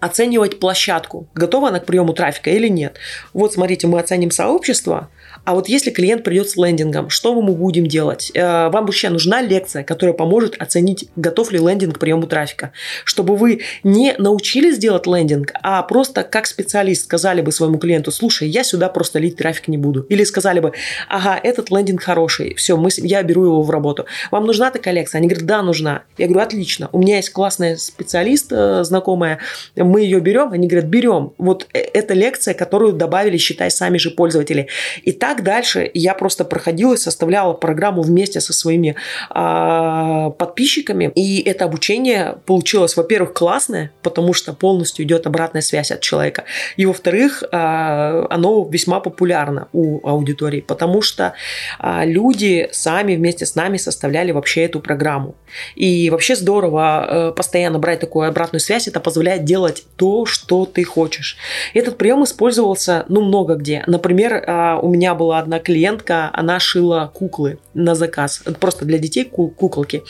[0.00, 1.26] оценивать площадку.
[1.34, 2.96] Готова она к приему трафика или нет?
[3.32, 5.08] Вот, смотрите, мы оценим сообщество,
[5.48, 8.30] а вот если клиент придет с лендингом, что мы будем делать?
[8.34, 12.72] Э, вам вообще нужна лекция, которая поможет оценить, готов ли лендинг к приему трафика.
[13.04, 18.46] Чтобы вы не научились делать лендинг, а просто как специалист сказали бы своему клиенту, слушай,
[18.46, 20.02] я сюда просто лить трафик не буду.
[20.10, 20.74] Или сказали бы,
[21.08, 24.04] ага, этот лендинг хороший, все, мы, я беру его в работу.
[24.30, 25.20] Вам нужна такая лекция?
[25.20, 26.02] Они говорят, да, нужна.
[26.18, 29.38] Я говорю, отлично, у меня есть классная специалист, э, знакомая,
[29.76, 30.52] мы ее берем?
[30.52, 31.32] Они говорят, берем.
[31.38, 34.68] Вот э, эта лекция, которую добавили, считай, сами же пользователи.
[35.04, 38.96] И так так дальше я просто проходила и составляла программу вместе со своими
[39.30, 41.12] э, подписчиками.
[41.14, 46.44] И это обучение получилось, во-первых, классное, потому что полностью идет обратная связь от человека.
[46.76, 51.34] И, во-вторых, э, оно весьма популярно у аудитории, потому что
[51.78, 55.36] э, люди сами вместе с нами составляли вообще эту программу.
[55.76, 58.88] И вообще здорово э, постоянно брать такую обратную связь.
[58.88, 61.36] Это позволяет делать то, что ты хочешь.
[61.74, 63.84] Этот прием использовался, ну, много где.
[63.86, 68.42] Например, э, у меня был была одна клиентка, она шила куклы на заказ.
[68.60, 70.02] Просто для детей куколки.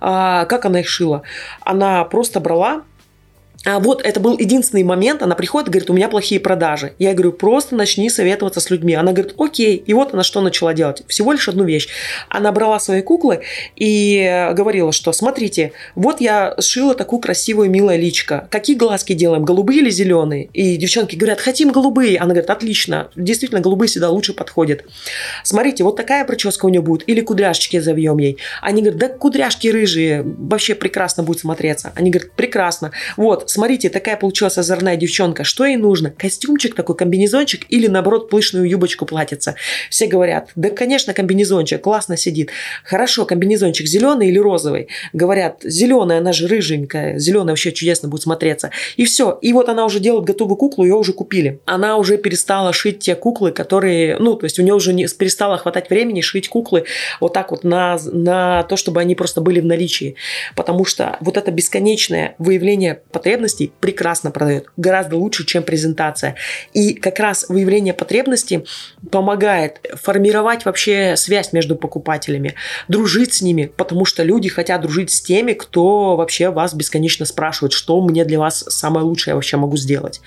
[0.00, 1.22] А, как она их шила?
[1.62, 2.82] Она просто брала
[3.64, 6.94] а вот это был единственный момент, она приходит и говорит, у меня плохие продажи.
[6.98, 8.94] Я говорю, просто начни советоваться с людьми.
[8.94, 9.76] Она говорит, окей.
[9.76, 11.02] И вот она что начала делать?
[11.08, 11.88] Всего лишь одну вещь.
[12.28, 13.40] Она брала свои куклы
[13.76, 18.48] и говорила, что смотрите, вот я сшила такую красивую, милую личко.
[18.50, 20.44] Какие глазки делаем, голубые или зеленые?
[20.52, 22.18] И девчонки говорят, хотим голубые.
[22.18, 24.84] Она говорит, отлично, действительно, голубые всегда лучше подходят.
[25.42, 27.08] Смотрите, вот такая прическа у нее будет.
[27.08, 28.38] Или кудряшечки завьем ей.
[28.60, 31.92] Они говорят, да кудряшки рыжие, вообще прекрасно будет смотреться.
[31.94, 32.92] Они говорят, прекрасно.
[33.16, 35.44] Вот, смотрите, такая получилась озорная девчонка.
[35.44, 36.10] Что ей нужно?
[36.10, 39.54] Костюмчик такой, комбинезончик или, наоборот, пышную юбочку платьица?
[39.90, 42.50] Все говорят, да, конечно, комбинезончик, классно сидит.
[42.84, 44.88] Хорошо, комбинезончик зеленый или розовый?
[45.12, 48.70] Говорят, зеленая, она же рыженькая, зеленая вообще чудесно будет смотреться.
[48.96, 49.38] И все.
[49.40, 51.60] И вот она уже делает готовую куклу, ее уже купили.
[51.64, 55.56] Она уже перестала шить те куклы, которые, ну, то есть у нее уже не, перестало
[55.56, 56.84] хватать времени шить куклы
[57.20, 60.16] вот так вот на, на то, чтобы они просто были в наличии.
[60.56, 66.34] Потому что вот это бесконечное выявление потребностей потребностей прекрасно продает, гораздо лучше, чем презентация.
[66.72, 68.64] И как раз выявление потребностей
[69.10, 72.54] помогает формировать вообще связь между покупателями,
[72.88, 77.72] дружить с ними, потому что люди хотят дружить с теми, кто вообще вас бесконечно спрашивает,
[77.72, 80.20] что мне для вас самое лучшее я вообще могу сделать.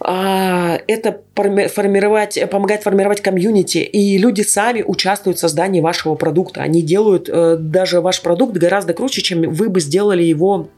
[0.00, 6.62] А, это формировать, помогает формировать комьюнити, и люди сами участвуют в создании вашего продукта.
[6.62, 10.68] Они делают э, даже ваш продукт гораздо круче, чем вы бы сделали его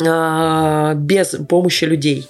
[0.00, 2.28] без помощи людей.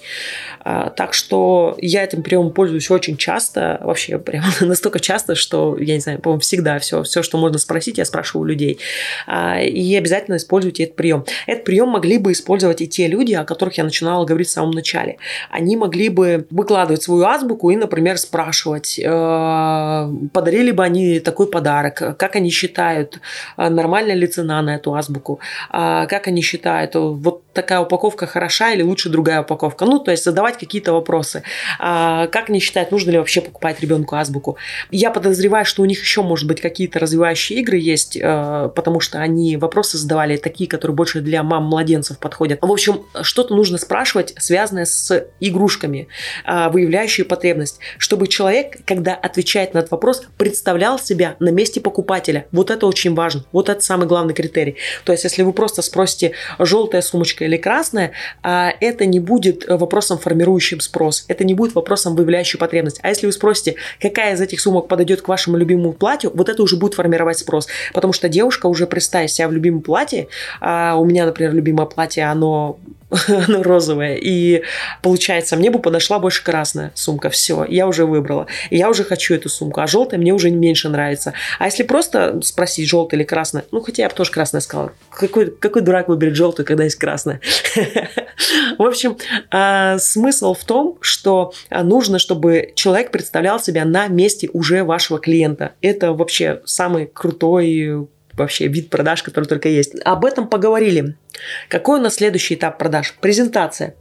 [0.62, 5.94] А, так что я этим приемом пользуюсь очень часто, вообще прям настолько часто, что, я
[5.94, 8.78] не знаю, по-моему, всегда все, все, что можно спросить, я спрашиваю у людей.
[9.26, 11.24] А, и обязательно используйте этот прием.
[11.46, 14.72] Этот прием могли бы использовать и те люди, о которых я начинала говорить в самом
[14.72, 15.16] начале.
[15.50, 22.16] Они могли бы выкладывать свою азбуку и, например, спрашивать, э, подарили бы они такой подарок,
[22.18, 23.20] как они считают,
[23.56, 29.08] нормальная ли цена на эту азбуку, как они считают, вот такая упаковка хороша или лучше
[29.08, 29.84] другая упаковка.
[29.84, 31.42] Ну, то есть задавать какие-то вопросы.
[31.78, 34.56] А, как они считают, нужно ли вообще покупать ребенку азбуку?
[34.90, 39.20] Я подозреваю, что у них еще, может быть, какие-то развивающие игры есть, э, потому что
[39.20, 42.60] они вопросы задавали такие, которые больше для мам-младенцев подходят.
[42.62, 46.08] В общем, что-то нужно спрашивать, связанное с игрушками,
[46.44, 52.46] а, выявляющие потребность, чтобы человек, когда отвечает на этот вопрос, представлял себя на месте покупателя.
[52.52, 53.44] Вот это очень важно.
[53.52, 54.76] Вот это самый главный критерий.
[55.04, 60.18] То есть, если вы просто спросите, желтая сумочка или красная, а это не будет вопросом,
[60.40, 61.24] формирующим спрос.
[61.28, 62.98] Это не будет вопросом, выявляющим потребность.
[63.02, 66.62] А если вы спросите, какая из этих сумок подойдет к вашему любимому платью, вот это
[66.62, 67.68] уже будет формировать спрос.
[67.92, 70.28] Потому что девушка уже представит себя в любимом платье.
[70.60, 72.78] А у меня, например, любимое платье, оно
[73.28, 74.16] оно розовое.
[74.16, 74.62] И
[75.02, 77.30] получается, мне бы подошла больше красная сумка.
[77.30, 78.46] Все, я уже выбрала.
[78.70, 79.80] Я уже хочу эту сумку.
[79.80, 81.32] А желтая мне уже меньше нравится.
[81.58, 84.92] А если просто спросить, желтая или красная, ну, хотя я бы тоже красная сказала.
[85.10, 87.40] Какой, какой дурак выберет желтую, когда есть красная?
[88.78, 89.16] В общем,
[89.50, 95.72] а, смысл в том, что нужно, чтобы человек представлял себя на месте уже вашего клиента.
[95.82, 98.08] Это вообще самый крутой
[98.40, 99.94] вообще вид продаж, который только есть.
[100.04, 101.16] Об этом поговорили.
[101.68, 103.14] Какой у нас следующий этап продаж?
[103.20, 103.94] Презентация.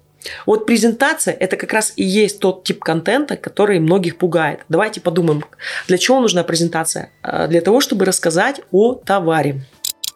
[0.46, 4.62] Вот презентация– это как раз и есть тот тип контента, который многих пугает.
[4.68, 5.46] Давайте подумаем,
[5.88, 7.12] для чего нужна презентация?
[7.22, 9.62] А, для того, чтобы рассказать о товаре.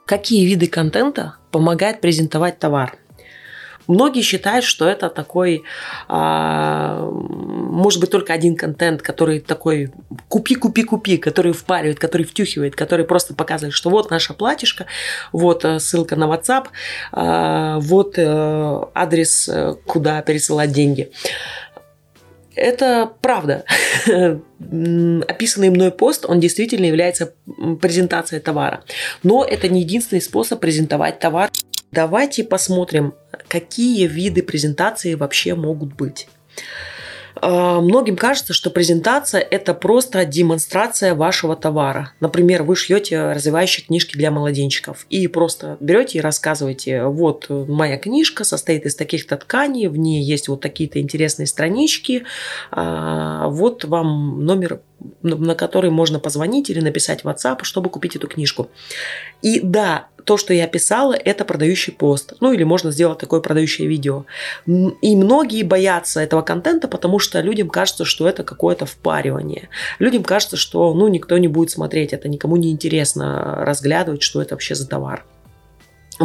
[0.05, 2.97] Какие виды контента помогают презентовать товар?
[3.87, 5.63] Многие считают, что это такой,
[6.07, 9.91] а, может быть, только один контент, который такой
[10.29, 14.85] купи, купи, купи, который впаривает, который втюхивает, который просто показывает, что вот наша платьишко,
[15.31, 16.67] вот э, ссылка на WhatsApp,
[17.11, 21.11] а, вот э, адрес, э, куда пересылать деньги.
[22.55, 23.65] Это правда.
[24.07, 27.33] Описанный мной пост, он действительно является
[27.81, 28.83] презентацией товара.
[29.23, 31.49] Но это не единственный способ презентовать товар.
[31.93, 33.13] Давайте посмотрим,
[33.47, 36.27] какие виды презентации вообще могут быть.
[37.35, 42.11] А, многим кажется, что презентация– это просто демонстрация вашего товара.
[42.19, 48.43] Например, вы шьете развивающие книжки для младенчиков и просто берете и рассказываете, вот моя книжка
[48.43, 52.23] состоит из таких-то тканей, в ней есть вот такие-то интересные странички,
[52.71, 54.81] а, вот вам номер
[55.21, 58.69] на который можно позвонить или написать в WhatsApp, чтобы купить эту книжку.
[59.41, 62.33] И да, то, что я писала, это продающий пост.
[62.39, 64.25] Ну или можно сделать такое продающее видео.
[64.65, 69.69] И многие боятся этого контента, потому что людям кажется, что это какое-то впаривание.
[69.99, 74.55] Людям кажется, что ну, никто не будет смотреть, это никому не интересно разглядывать, что это
[74.55, 75.23] вообще за товар.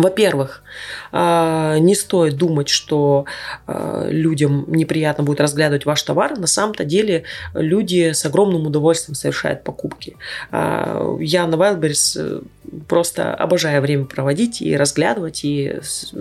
[0.02, 0.62] Во-первых,
[1.12, 3.24] а, не стоит думать, что
[3.66, 6.38] а, людям неприятно будет разглядывать ваш товар.
[6.38, 10.16] На самом-то деле люди с огромным удовольствием совершают покупки.
[10.50, 12.40] А, я на Wildberries э,
[12.86, 15.80] просто обожаю время проводить и разглядывать, и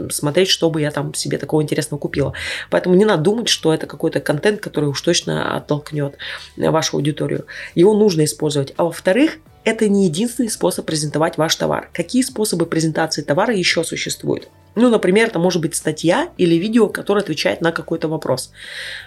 [0.09, 2.33] смотреть, что бы я там себе такого интересного купила.
[2.69, 6.17] Поэтому не надо думать, что это какой-то контент, который уж точно оттолкнет
[6.55, 7.45] вашу аудиторию.
[7.75, 8.73] Его нужно использовать.
[8.77, 11.89] А во-вторых, это не единственный способ презентовать ваш товар.
[11.91, 14.47] Какие способы презентации товара еще существуют?
[14.75, 18.51] Ну, например, это может быть статья или видео, которое отвечает на какой-то вопрос.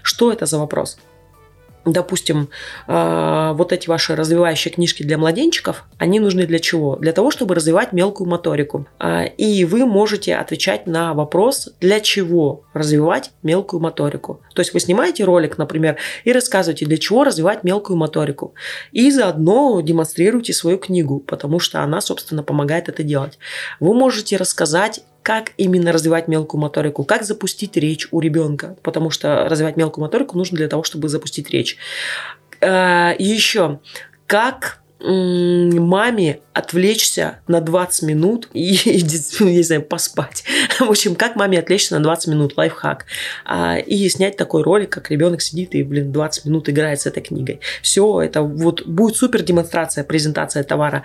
[0.02, 0.98] Что это за вопрос?
[1.84, 2.48] Допустим,
[2.88, 6.96] э, вот эти ваши развивающие книжки для младенчиков, они нужны для чего?
[6.96, 8.86] Для того, чтобы развивать мелкую моторику.
[8.98, 14.40] Э, и вы можете отвечать на вопрос, для чего развивать мелкую моторику.
[14.54, 18.54] То есть вы снимаете ролик, например, и рассказываете, для чего развивать мелкую моторику.
[18.92, 23.38] И заодно демонстрируете свою книгу, потому что она, собственно, помогает это делать.
[23.80, 29.48] Вы можете рассказать как именно развивать мелкую моторику, как запустить речь у ребенка, потому что
[29.48, 31.76] развивать мелкую моторику нужно для того, чтобы запустить речь.
[32.60, 33.80] Э, Еще,
[34.26, 38.72] как маме отвлечься на 20 минут и,
[39.40, 40.44] не знаю, поспать.
[40.78, 43.06] В общем, как маме отвлечься на 20 минут, лайфхак.
[43.44, 47.22] А, и снять такой ролик, как ребенок сидит и, блин, 20 минут играет с этой
[47.22, 47.60] книгой.
[47.82, 51.02] Все, это вот будет супер демонстрация, презентация товара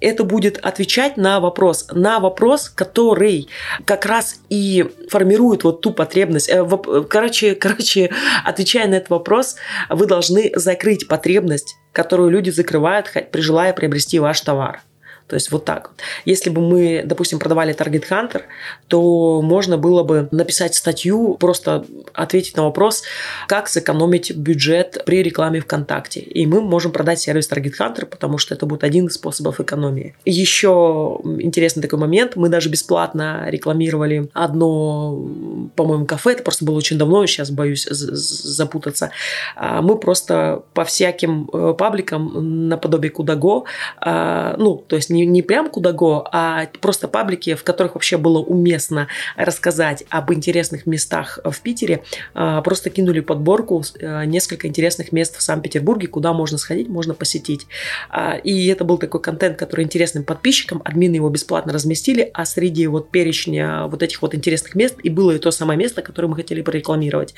[0.00, 3.48] это будет отвечать на вопрос, на вопрос, который
[3.84, 6.48] как раз и формирует вот ту потребность.
[6.48, 6.66] Э,
[7.08, 8.10] короче, короче,
[8.44, 9.56] отвечая на этот вопрос,
[9.88, 14.82] вы должны закрыть потребность, которую люди закрывают, желая приобрести ваш товар.
[15.26, 15.90] То есть вот так.
[16.24, 18.42] Если бы мы, допустим, продавали Target Hunter,
[18.88, 23.02] то можно было бы написать статью, просто ответить на вопрос,
[23.48, 26.20] как сэкономить бюджет при рекламе ВКонтакте.
[26.20, 30.14] И мы можем продать сервис Target Hunter, потому что это будет один из способов экономии.
[30.24, 32.36] Еще интересный такой момент.
[32.36, 35.26] Мы даже бесплатно рекламировали одно,
[35.74, 36.32] по-моему, кафе.
[36.32, 39.10] Это просто было очень давно, сейчас боюсь запутаться.
[39.56, 43.64] А, мы просто по всяким э, пабликам наподобие Кудаго,
[43.98, 48.38] а, ну, то есть не, не прям куда-го, а просто паблики, в которых вообще было
[48.38, 52.02] уместно рассказать об интересных местах в Питере.
[52.34, 57.66] А, просто кинули подборку э, несколько интересных мест в Санкт-Петербурге, куда можно сходить, можно посетить.
[58.10, 62.86] А, и это был такой контент, который интересным подписчикам, админы его бесплатно разместили, а среди
[62.86, 66.36] вот перечня вот этих вот интересных мест и было и то самое место, которое мы
[66.36, 67.34] хотели прорекламировать.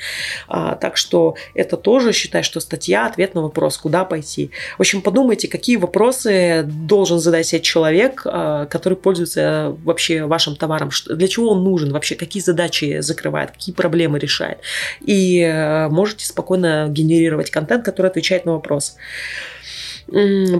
[0.47, 4.51] А, так что это тоже, считай, что статья, ответ на вопрос, куда пойти.
[4.77, 10.89] В общем, подумайте, какие вопросы должен задать себе человек, а, который пользуется вообще вашим товаром,
[11.07, 14.57] для чего он нужен вообще, какие задачи закрывает, какие проблемы решает.
[15.01, 18.95] И э, можете спокойно генерировать контент, который отвечает на вопрос.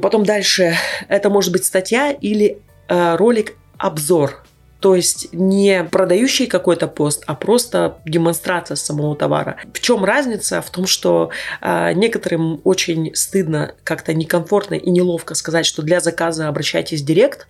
[0.01, 0.75] Потом дальше,
[1.07, 4.43] это может быть статья или э, ролик обзор
[4.79, 9.57] то есть не продающий какой-то пост, а просто демонстрация самого товара.
[9.73, 10.61] В чем разница?
[10.61, 16.47] В том, что э, некоторым очень стыдно, как-то некомфортно и неловко сказать, что для заказа
[16.47, 17.47] обращайтесь в директ,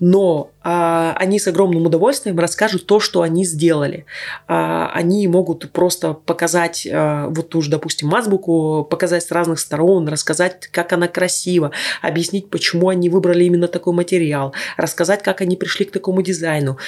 [0.00, 4.06] но а, они с огромным удовольствием расскажут то, что они сделали.
[4.48, 10.08] А, они могут просто показать а, вот ту же, допустим, азбуку, показать с разных сторон,
[10.08, 11.70] рассказать, как она красива,
[12.02, 16.78] объяснить, почему они выбрали именно такой материал, рассказать, как они пришли к такому дизайну,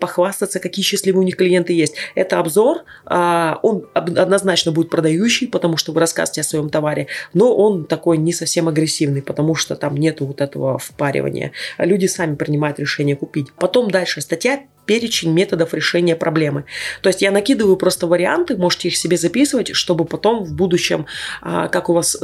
[0.00, 1.94] похвастаться, какие счастливые у них клиенты есть.
[2.14, 7.54] Это обзор, а, он однозначно будет продающий, потому что вы рассказываете о своем товаре, но
[7.56, 11.52] он такой не совсем агрессивный, потому что там нету вот этого впаривания.
[11.78, 13.52] Люди сами принимает решение купить.
[13.52, 16.64] Потом дальше статья перечень методов решения проблемы.
[17.00, 21.06] То есть я накидываю просто варианты, можете их себе записывать, чтобы потом в будущем,
[21.42, 22.16] а, как у вас,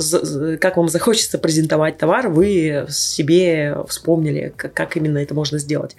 [0.60, 5.94] как вам захочется презентовать товар, вы себе вспомнили, как именно это можно сделать.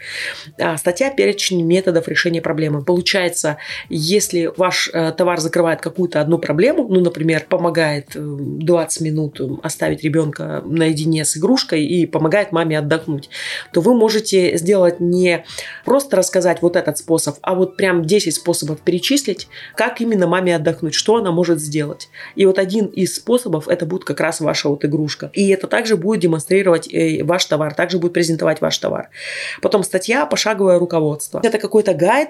[0.60, 2.84] А, статья перечень методов решения проблемы.
[2.84, 3.56] Получается,
[3.88, 10.04] если ваш э, товар закрывает какую-то одну проблему, ну, например, помогает 20 э, минут оставить
[10.04, 13.30] ребенка наедине с игрушкой и помогает маме отдохнуть,
[13.72, 15.46] то вы можете сделать не
[15.86, 20.56] просто рассказать сказать вот этот способ, а вот прям 10 способов перечислить, как именно маме
[20.56, 22.10] отдохнуть, что она может сделать.
[22.36, 25.30] И вот один из способов это будет как раз ваша вот игрушка.
[25.34, 29.10] И это также будет демонстрировать э, ваш товар, также будет презентовать ваш товар.
[29.62, 31.42] Потом статья «Пошаговое руководство».
[31.44, 32.30] Это какой-то гайд,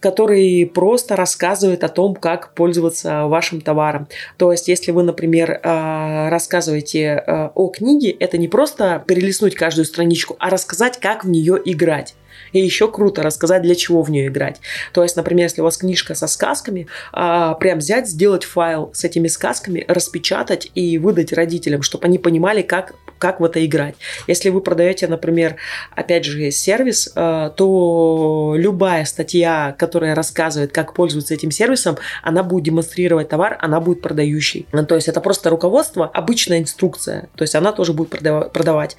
[0.00, 4.06] который просто рассказывает о том, как пользоваться вашим товаром.
[4.36, 9.84] То есть, если вы, например, э, рассказываете э, о книге, это не просто перелистнуть каждую
[9.84, 12.14] страничку, а рассказать, как в нее играть.
[12.52, 14.60] И еще круто рассказать, для чего в нее играть.
[14.92, 19.04] То есть, например, если у вас книжка со сказками, а, прям взять, сделать файл с
[19.04, 23.94] этими сказками, распечатать и выдать родителям, чтобы они понимали, как как в это играть.
[24.26, 25.54] Если вы продаете, например,
[25.94, 32.64] опять же, сервис, э, то любая статья, которая рассказывает, как пользоваться этим сервисом, она будет
[32.64, 34.66] демонстрировать товар, она будет продающей.
[34.72, 37.28] Ну, то есть это просто руководство, обычная инструкция.
[37.36, 38.96] То есть она тоже будет продавать.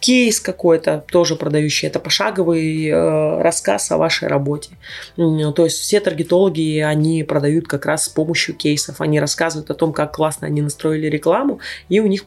[0.00, 1.86] Кейс какой-то тоже продающий.
[1.86, 4.70] Это пошаговый э, рассказ о вашей работе.
[5.14, 9.00] То есть все таргетологи, они продают как раз с помощью кейсов.
[9.00, 12.24] Они рассказывают о том, как классно они настроили рекламу, и у них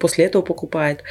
[0.00, 0.42] после этого
[0.80, 1.02] покупает.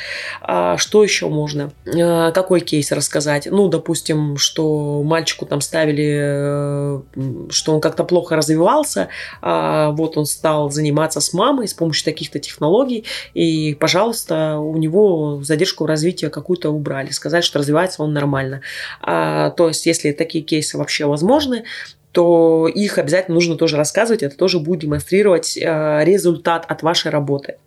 [0.41, 1.71] А что еще можно?
[1.85, 3.47] А, какой кейс рассказать?
[3.49, 7.01] Ну, допустим, что мальчику там ставили, э,
[7.49, 9.09] что он как-то плохо развивался,
[9.41, 15.41] а вот он стал заниматься с мамой с помощью таких-то технологий, и, пожалуйста, у него
[15.43, 18.61] задержку развития какую-то убрали, сказать, что развивается он нормально.
[19.01, 21.63] А, то есть, если такие кейсы вообще возможны,
[22.11, 27.57] то их обязательно нужно тоже рассказывать, это тоже будет демонстрировать э, результат от вашей работы.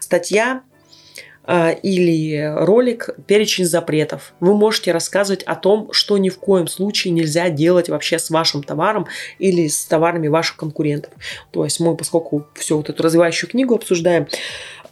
[0.00, 0.62] Статья
[1.46, 4.32] или ролик перечень запретов.
[4.40, 8.62] Вы можете рассказывать о том, что ни в коем случае нельзя делать вообще с вашим
[8.62, 9.06] товаром
[9.38, 11.12] или с товарами ваших конкурентов.
[11.50, 14.30] То есть мы, поскольку всю вот эту развивающую книгу обсуждаем, а,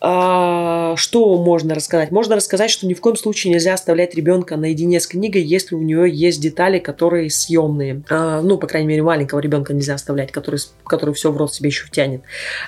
[0.03, 0.97] что
[1.39, 2.11] можно рассказать?
[2.11, 5.83] Можно рассказать, что ни в коем случае нельзя оставлять ребенка наедине с книгой, если у
[5.83, 8.03] нее есть детали, которые съемные.
[8.11, 11.69] А, ну, по крайней мере, маленького ребенка нельзя оставлять, который, который все в рот себе
[11.69, 12.23] еще втянет.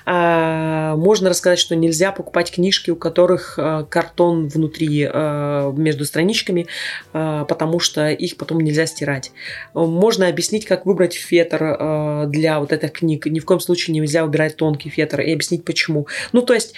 [0.06, 3.58] А, можно рассказать, что нельзя покупать книжки, у которых
[3.88, 6.68] картон внутри между страничками,
[7.12, 9.32] потому что их потом нельзя стирать.
[9.74, 13.26] Можно объяснить, как выбрать фетр для вот этих книг.
[13.26, 16.06] Ни в коем случае нельзя выбирать тонкий фетр и объяснить почему.
[16.32, 16.74] Ну, то есть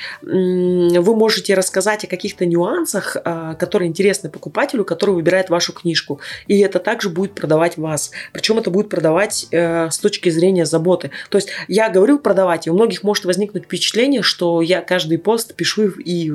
[1.00, 6.20] вы можете рассказать о каких-то нюансах, а, которые интересны покупателю, который выбирает вашу книжку.
[6.46, 8.10] И это также будет продавать вас.
[8.32, 11.10] Причем это будет продавать э, с точки зрения заботы.
[11.30, 15.54] То есть я говорю продавать, и у многих может возникнуть впечатление, что я каждый пост
[15.54, 16.34] пишу и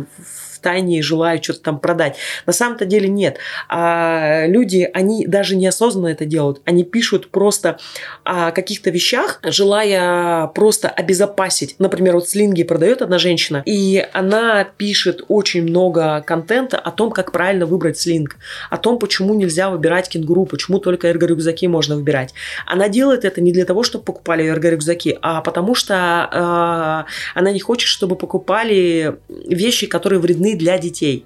[0.62, 2.18] тайне желаю что-то там продать.
[2.46, 3.38] На самом-то деле нет.
[3.70, 6.62] А люди, они даже неосознанно это делают.
[6.66, 7.80] Они пишут просто
[8.24, 11.76] о каких-то вещах, желая просто обезопасить.
[11.80, 17.32] Например, вот слинги продает одна женщина, и она пишет очень много контента о том, как
[17.32, 18.38] правильно выбрать слинг,
[18.70, 22.34] о том, почему нельзя выбирать кенгуру, почему только эрго-рюкзаки можно выбирать.
[22.66, 25.94] Она делает это не для того, чтобы покупали эрго-рюкзаки, а потому что
[26.32, 31.26] э, она не хочет, чтобы покупали вещи, которые вредны для детей.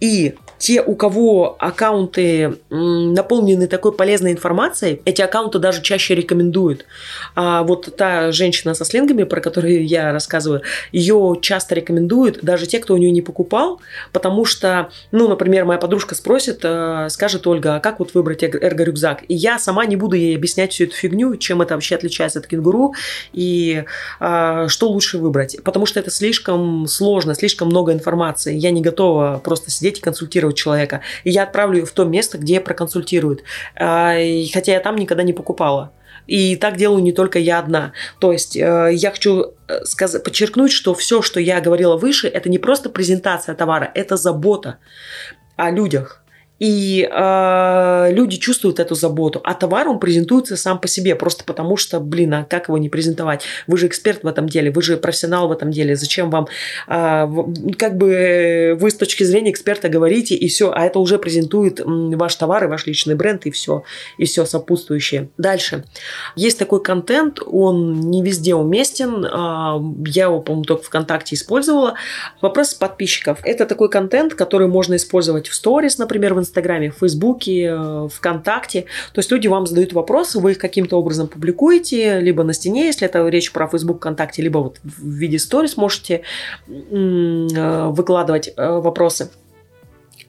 [0.00, 6.86] И те, у кого аккаунты наполнены такой полезной информацией, эти аккаунты даже чаще рекомендуют.
[7.34, 12.78] А вот та женщина со слингами, про которую я рассказываю, ее часто рекомендуют даже те,
[12.78, 13.80] кто у нее не покупал,
[14.12, 19.24] потому что, ну, например, моя подружка спросит, э, скажет Ольга, а как вот выбрать эрго-рюкзак?
[19.28, 22.46] И я сама не буду ей объяснять всю эту фигню, чем это вообще отличается от
[22.46, 22.94] кенгуру
[23.32, 23.84] и
[24.20, 28.54] а, что лучше выбрать, потому что это слишком сложно, слишком много информации.
[28.54, 32.38] Я не готова просто сидеть и консультировать человека, и я отправлю ее в то место,
[32.38, 33.42] где проконсультируют.
[33.76, 34.14] А,
[34.52, 35.92] хотя я там никогда не покупала.
[36.26, 37.92] И так делаю не только я одна.
[38.18, 42.48] То есть э, я хочу э, сказать, подчеркнуть, что все, что я говорила выше, это
[42.48, 44.78] не просто презентация товара, это забота
[45.56, 46.23] о людях.
[46.64, 49.38] И э, люди чувствуют эту заботу.
[49.44, 52.88] А товар, он презентуется сам по себе, просто потому что, блин, а как его не
[52.88, 53.42] презентовать?
[53.66, 55.94] Вы же эксперт в этом деле, вы же профессионал в этом деле.
[55.94, 56.48] Зачем вам,
[56.88, 57.26] э,
[57.76, 62.34] как бы вы с точки зрения эксперта говорите, и все, а это уже презентует ваш
[62.36, 63.82] товар и ваш личный бренд, и все,
[64.16, 65.28] и все сопутствующее.
[65.36, 65.84] Дальше.
[66.34, 69.22] Есть такой контент, он не везде уместен.
[69.26, 71.96] Э, я его, по-моему, только ВКонтакте использовала.
[72.40, 73.40] Вопрос подписчиков.
[73.42, 76.53] Это такой контент, который можно использовать в сторис, например, в Инстаграме,
[76.90, 78.82] в Фейсбуке, э, ВКонтакте.
[79.12, 83.06] То есть люди вам задают вопросы, вы их каким-то образом публикуете, либо на стене, если
[83.06, 86.22] это речь про Фейсбук, ВКонтакте, либо вот в виде сторис можете
[86.68, 89.30] э, выкладывать э, вопросы.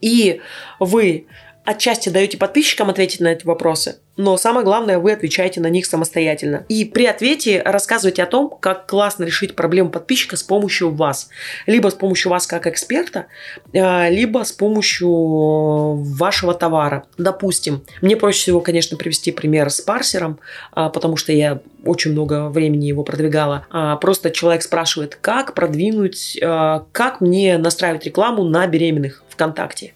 [0.02, 0.42] И
[0.80, 1.26] вы
[1.66, 6.66] отчасти даете подписчикам ответить на эти вопросы, но самое главное, вы отвечаете на них самостоятельно.
[6.70, 11.30] И при ответе рассказывайте о том, как классно решить проблему подписчика с помощью вас.
[11.66, 13.26] Либо с помощью вас как эксперта,
[13.74, 17.05] э, либо с помощью вашего товара.
[17.18, 20.39] Допустим, мне проще всего, конечно, привести пример с парсером,
[20.76, 23.68] э, потому что я очень много времени его продвигала.
[23.70, 29.93] А, просто человек спрашивает, как продвинуть, э, как мне настраивать рекламу на беременных ВКонтакте.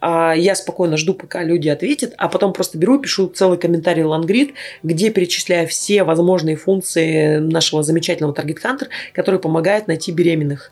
[0.00, 4.02] А, я спокойно жду, пока люди ответят, а потом просто беру и пишу целый комментарий
[4.02, 10.70] Лангрид, где перечисляю все возможные функции нашего замечательного Target Hunter, который помогает найти беременных.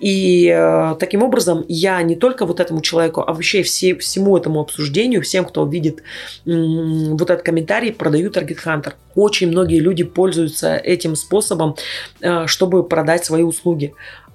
[0.00, 4.60] И э, таким образом я не только вот этому человеку, а вообще все, всему этому
[4.60, 6.02] обсуждению, всем, кто видит
[6.44, 8.94] м- вот этот комментарий, продаю Target Hunter.
[9.14, 11.76] Очень многие люди пользуются этим способом,
[12.20, 13.94] э, чтобы продать свои услуги.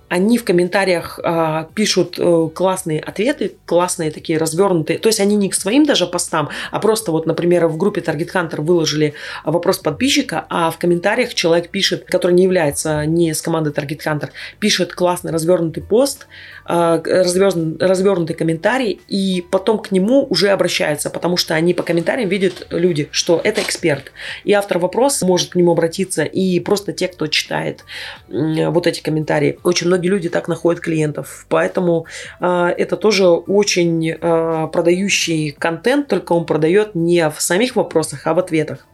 [0.10, 5.00] Они в комментариях э, пишут э, классные ответы, классные такие развернутые.
[5.00, 8.32] То есть они не к своим даже постам, а просто вот, например, в группе Target
[8.34, 13.72] Hunter выложили вопрос подписчика, а в комментариях человек пишет, который не является не с команды
[13.72, 14.30] Target Hunter,
[14.60, 16.28] пишет классный развернутый пост,
[16.68, 22.30] э, развернутый, развернутый комментарий, и потом к нему уже обращаются, потому что они по комментариям
[22.30, 24.14] видят люди, что это эксперт.
[24.46, 27.84] И автор вопроса может к нему обратиться, и просто те, кто читает
[28.30, 29.60] э, вот эти комментарии.
[29.64, 31.46] Очень многие люди так находят клиентов.
[31.50, 32.06] Поэтому
[32.40, 38.34] э, это тоже очень э, продающий контент, только он продает не в самих вопросах, а
[38.34, 38.86] в ответах.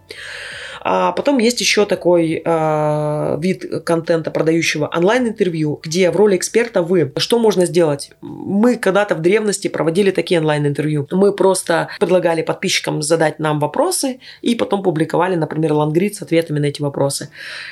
[0.86, 7.12] А потом есть еще такой э, вид контента продающего онлайн-интервью, где в роли эксперта вы.
[7.18, 8.12] Что можно сделать?
[8.22, 11.08] Мы когда-то в древности проводили такие онлайн-интервью.
[11.12, 16.66] Мы просто предлагали подписчикам задать нам вопросы и потом публиковали, например, лангрид с ответами на
[16.66, 17.30] эти вопросы.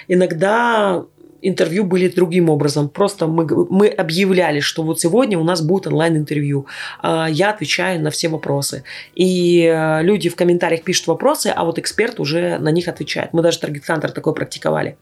[0.07, 1.03] Иногда
[1.41, 2.89] интервью были другим образом.
[2.89, 6.67] Просто мы, мы объявляли, что вот сегодня у нас будет онлайн-интервью.
[7.01, 8.83] А, я отвечаю на все вопросы.
[9.15, 13.33] И э, люди в комментариях пишут вопросы, а вот эксперт уже на них отвечает.
[13.33, 14.97] Мы даже Hunter такое практиковали.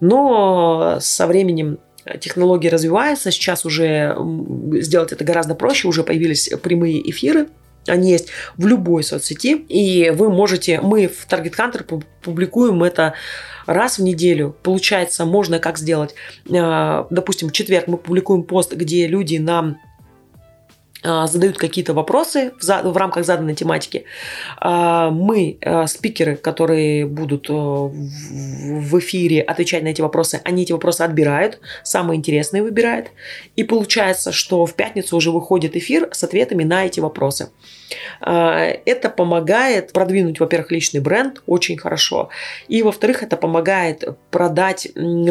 [0.00, 1.78] Но со временем
[2.20, 4.16] технологии развиваются, сейчас уже
[4.80, 7.48] сделать это гораздо проще, уже появились прямые эфиры,
[7.88, 13.14] они есть в любой соцсети, и вы можете, мы в Target Hunter публикуем это
[13.66, 14.56] раз в неделю.
[14.62, 16.14] Получается, можно как сделать?
[16.50, 19.78] Э, допустим, в четверг мы публикуем пост, где люди нам
[21.02, 24.04] а, задают какие-то вопросы в, за, в рамках заданной тематики.
[24.58, 31.60] А, мы, спикеры, которые будут в эфире отвечать на эти вопросы, они эти вопросы отбирают,
[31.84, 33.08] самые интересные выбирают.
[33.54, 37.50] И получается, что в пятницу уже выходит эфир с ответами на эти вопросы.
[38.20, 42.28] Это помогает продвинуть, во-первых, личный бренд очень хорошо.
[42.68, 44.88] И, во-вторых, это помогает продать,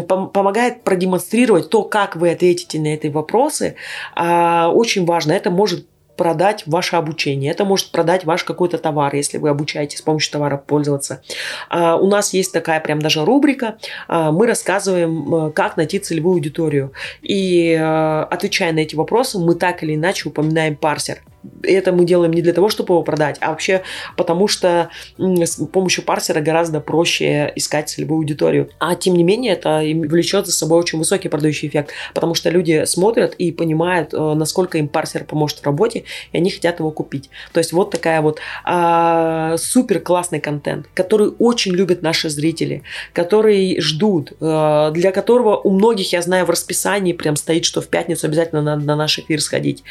[0.08, 3.76] помогает продемонстрировать то, как вы ответите на эти вопросы.
[4.16, 5.34] Очень важно.
[5.34, 5.86] Это может
[6.18, 10.58] продать ваше обучение, это может продать ваш какой-то товар, если вы обучаете с помощью товара
[10.58, 11.22] пользоваться.
[11.70, 13.78] А, у нас есть такая прям даже рубрика,
[14.08, 16.92] а, мы рассказываем, как найти целевую аудиторию.
[17.22, 21.22] И а, отвечая на эти вопросы, мы так или иначе упоминаем парсер
[21.64, 23.84] это мы делаем не для того, чтобы его продать, а вообще
[24.16, 28.70] потому, что с помощью парсера гораздо проще искать целевую аудиторию.
[28.80, 32.86] А тем не менее, это влечет за собой очень высокий продающий эффект, потому что люди
[32.86, 37.30] смотрят и понимают, э, насколько им парсер поможет в работе, и они хотят его купить.
[37.54, 42.84] То есть вот такая вот а, супер классный контент, который очень любят наши зрители,
[43.14, 47.88] который ждут, а, для которого у многих, я знаю, в расписании прям стоит, что в
[47.88, 49.84] пятницу обязательно надо на наш эфир сходить,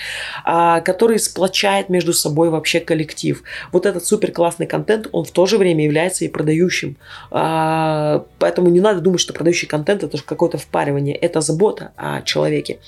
[0.44, 3.42] а, который сплочает между собой вообще коллектив.
[3.70, 6.96] Вот этот супер классный контент, он в то же время является и продающим.
[7.30, 11.14] А, поэтому не надо думать, что продающий контент это какое-то впаривание.
[11.14, 12.78] Это забота о человеке.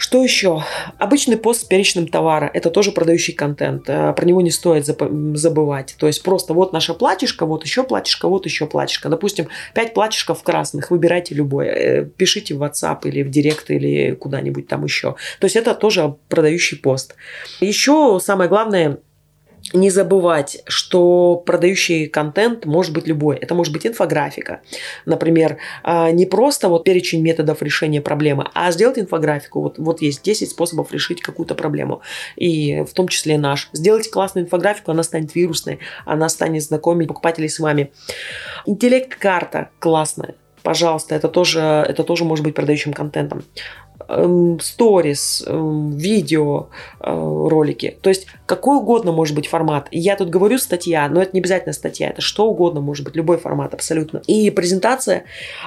[0.00, 0.64] Что еще?
[0.96, 2.50] Обычный пост с перечным товара.
[2.54, 3.84] Это тоже продающий контент.
[3.86, 5.94] Э, про него не стоит забывать.
[5.98, 9.10] То есть просто вот наша платьишко, вот еще платьишко, вот еще платьишко.
[9.10, 10.90] Допустим, 5 платьишков красных.
[10.90, 11.68] Выбирайте любое.
[11.68, 15.16] Э, пишите в WhatsApp или в Директ или куда-нибудь там еще.
[15.38, 17.14] То есть это тоже продающий пост.
[17.60, 19.00] Еще самое главное–
[19.72, 23.36] не забывать, что продающий контент может быть любой.
[23.36, 24.60] Это может быть инфографика.
[25.06, 29.60] Например, а, не просто вот перечень методов решения проблемы, а сделать инфографику.
[29.60, 32.02] Вот, вот есть 10 способов решить какую-то проблему.
[32.36, 33.68] И в том числе наш.
[33.72, 37.92] Сделать классную инфографику, она станет вирусной, она станет знакомить покупателей с вами.
[38.66, 43.44] Интеллект-карта классная пожалуйста, это тоже, это тоже может быть продающим контентом.
[44.08, 46.68] Эм, сторис, эм, видео,
[47.00, 47.96] э, ролики.
[48.00, 49.88] То есть какой угодно может быть формат.
[49.90, 53.38] Я тут говорю статья, но это не обязательно статья, это что угодно может быть, любой
[53.38, 54.22] формат абсолютно.
[54.26, 55.24] И презентация,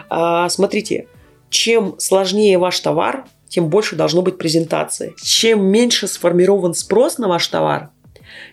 [0.09, 1.07] а, смотрите,
[1.49, 5.13] чем сложнее ваш товар, тем больше должно быть презентации.
[5.21, 7.91] Чем меньше сформирован спрос на ваш товар,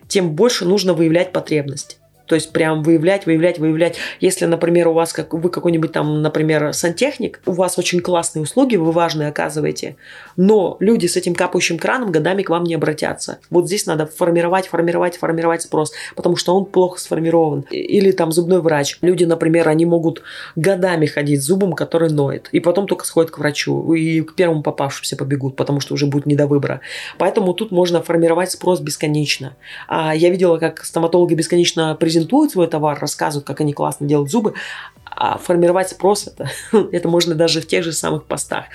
[0.09, 2.01] тем больше нужно выявлять потребность.
[2.31, 3.97] То есть прям выявлять, выявлять, выявлять.
[4.21, 8.77] Если, например, у вас как вы какой-нибудь там, например, сантехник, у вас очень классные услуги,
[8.77, 9.97] вы важные оказываете,
[10.37, 13.41] но люди с этим капающим краном годами к вам не обратятся.
[13.51, 17.63] Вот здесь надо формировать, формировать, формировать спрос, потому что он плохо сформирован.
[17.73, 18.99] Или там зубной врач.
[19.03, 20.23] Люди, например, они могут
[20.55, 24.63] годами ходить с зубом, который ноет, и потом только сходят к врачу, и к первому
[24.63, 26.81] попавшемуся побегут, потому что уже будет не до выбора.
[27.19, 29.57] Поэтому тут можно формировать спрос бесконечно.
[29.89, 34.31] А я видела, как стоматологи бесконечно презентуют презентуют свой товар, рассказывают, как они классно делают
[34.31, 34.55] зубы,
[35.05, 36.51] а формировать спрос это,
[36.93, 38.67] это можно даже в тех же самых постах.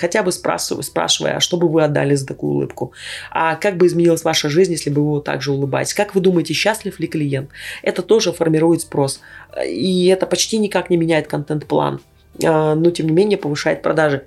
[0.00, 2.92] Хотя бы спрашивая, спрашивая, а что бы вы отдали за такую улыбку?
[3.30, 5.94] А как бы изменилась ваша жизнь, если бы вы так же улыбаетесь?
[5.94, 7.50] Как вы думаете, счастлив ли клиент?
[7.82, 9.20] Это тоже формирует спрос.
[9.64, 12.00] И это почти никак не меняет контент-план,
[12.44, 14.24] а, но тем не менее повышает продажи.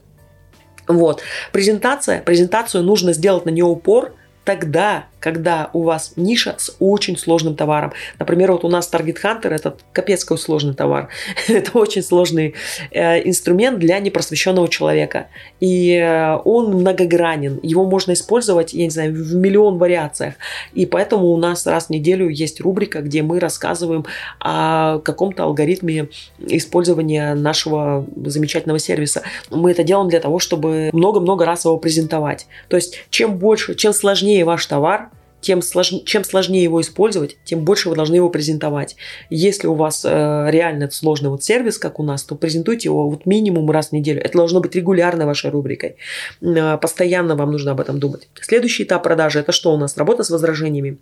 [0.87, 1.21] Вот.
[1.51, 2.21] Презентация.
[2.21, 4.13] Презентацию нужно сделать на нее упор
[4.43, 7.93] тогда, когда у вас ниша с очень сложным товаром.
[8.17, 11.09] Например, вот у нас Target Hunter это капец какой сложный товар.
[11.47, 12.55] это очень сложный
[12.89, 15.27] э, инструмент для непросвещенного человека.
[15.59, 17.59] И э, он многогранен.
[17.61, 20.33] Его можно использовать, я не знаю, в миллион вариациях.
[20.73, 24.05] И поэтому у нас раз в неделю есть рубрика, где мы рассказываем
[24.39, 26.07] о каком-то алгоритме
[26.39, 29.21] использования нашего замечательного сервиса.
[29.51, 32.47] Мы это делаем для того, чтобы много-много раз его презентовать.
[32.69, 35.09] То есть, чем больше, чем сложнее ваш товар,
[35.41, 38.95] тем сложнее, чем сложнее его использовать, тем больше вы должны его презентовать.
[39.29, 43.25] Если у вас э, реально сложный вот сервис, как у нас, то презентуйте его вот
[43.25, 44.21] минимум раз в неделю.
[44.21, 45.97] Это должно быть регулярной вашей рубрикой.
[46.41, 48.29] Э, постоянно вам нужно об этом думать.
[48.39, 49.97] Следующий этап продажи– это что у нас?
[49.97, 50.97] Работа с возражениями.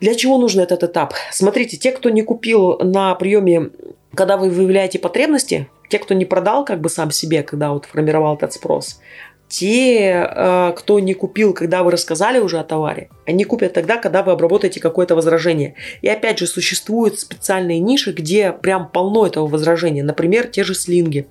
[0.00, 1.14] Для чего нужен этот этап?
[1.32, 3.70] Смотрите, те, кто не купил на приеме,
[4.14, 8.36] когда вы выявляете потребности, те, кто не продал как бы сам себе, когда вот формировал
[8.36, 9.00] этот спрос,
[9.48, 14.22] те, э, кто не купил, когда вы рассказали уже о товаре, они купят тогда, когда
[14.22, 15.74] вы обработаете какое-то возражение.
[16.02, 20.02] И опять же, существуют специальные ниши, где прям полно этого возражения.
[20.02, 21.26] Например, те же слинги,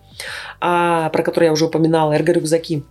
[0.61, 2.83] а, про которые я уже упоминала, эрго-рюкзаки.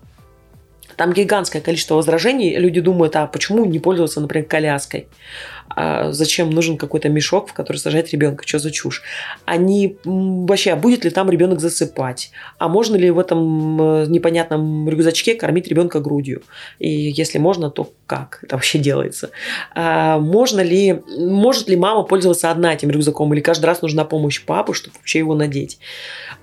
[0.96, 2.56] Там гигантское количество возражений.
[2.56, 5.08] Люди думают, а почему не пользоваться, например, коляской?
[5.76, 9.02] а зачем нужен какой-то мешок, в который сажать ребенка, что за чушь.
[9.44, 12.30] Они вообще, а будет ли там ребенок засыпать?
[12.58, 16.42] А можно ли в этом э, непонятном рюкзачке кормить ребенка грудью?
[16.78, 19.30] И если можно, то как это вообще делается?
[19.74, 24.44] А можно ли, может ли мама пользоваться одна этим рюкзаком, или каждый раз нужна помощь
[24.44, 25.78] папы, чтобы вообще его надеть?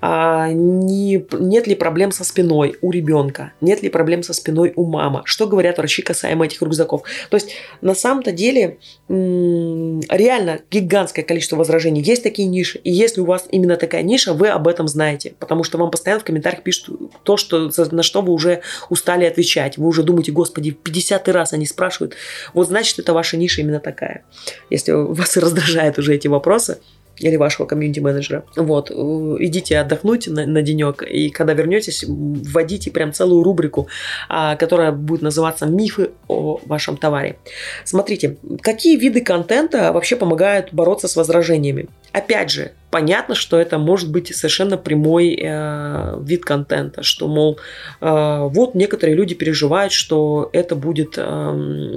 [0.00, 3.52] А не, нет ли проблем со спиной у ребенка?
[3.60, 5.22] Нет ли проблем со спиной у мамы?
[5.24, 7.02] Что говорят врачи касаемо этих рюкзаков?
[7.30, 8.78] То есть на самом-то деле
[9.08, 12.02] реально гигантское количество возражений.
[12.02, 12.78] Есть такие ниши.
[12.78, 15.34] И если у вас именно такая ниша, вы об этом знаете.
[15.38, 19.78] Потому что вам постоянно в комментариях пишут то, что, на что вы уже устали отвечать.
[19.78, 22.14] Вы уже думаете, господи, 50 раз они спрашивают.
[22.54, 24.24] Вот значит, это ваша ниша именно такая.
[24.70, 26.78] Если вас раздражают уже эти вопросы,
[27.22, 28.44] или вашего комьюнити-менеджера.
[28.56, 28.94] Вот, э,
[29.40, 33.88] идите отдохнуть на, на денек, и когда вернетесь, вводите прям целую рубрику,
[34.28, 37.36] а, которая будет называться «Мифы о вашем товаре».
[37.84, 41.88] Смотрите, какие виды контента вообще помогают бороться с возражениями?
[42.12, 47.58] Опять же, понятно, что это может быть совершенно прямой э, вид контента, что, мол,
[48.00, 51.14] э, вот некоторые люди переживают, что это будет...
[51.16, 51.92] Э,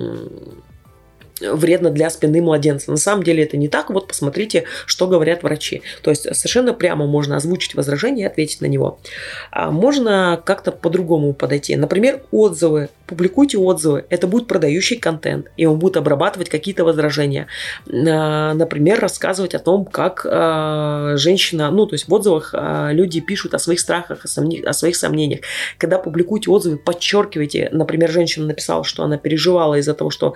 [1.42, 2.92] вредно для спины младенца.
[2.92, 3.90] На самом деле это не так.
[3.90, 5.82] Вот посмотрите, что говорят врачи.
[6.02, 9.00] То есть совершенно прямо можно озвучить возражение и ответить на него.
[9.52, 11.76] А можно как-то по-другому подойти.
[11.76, 12.90] Например, отзывы.
[13.06, 14.06] Публикуйте отзывы.
[14.10, 15.48] Это будет продающий контент.
[15.58, 17.48] И он будет обрабатывать какие-то возражения.
[17.88, 23.54] А, например, рассказывать о том, как а, женщина, ну, то есть в отзывах люди пишут
[23.54, 25.42] о своих страхах, о своих сомнениях.
[25.78, 27.70] Когда публикуете отзывы, подчеркивайте.
[27.72, 30.34] Например, женщина написала, что она переживала из-за того, что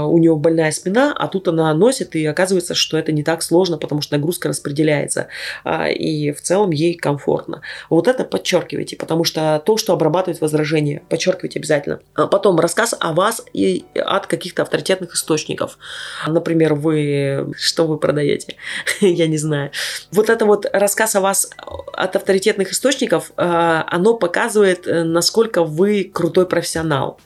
[0.00, 3.78] у нее больная спина, а тут она носит, и оказывается, что это не так сложно,
[3.78, 5.28] потому что нагрузка распределяется,
[5.64, 7.62] а, и в целом ей комфортно.
[7.90, 12.00] Вот это подчеркивайте, потому что то, что обрабатывает возражение, подчеркивайте обязательно.
[12.14, 15.78] А потом рассказ о вас и от каких-то авторитетных источников.
[16.26, 18.56] Например, вы, что вы продаете?
[19.00, 19.70] Я не знаю.
[20.10, 21.50] Вот это вот рассказ о вас
[21.92, 27.18] от авторитетных источников, а, оно показывает, э, насколько вы крутой профессионал.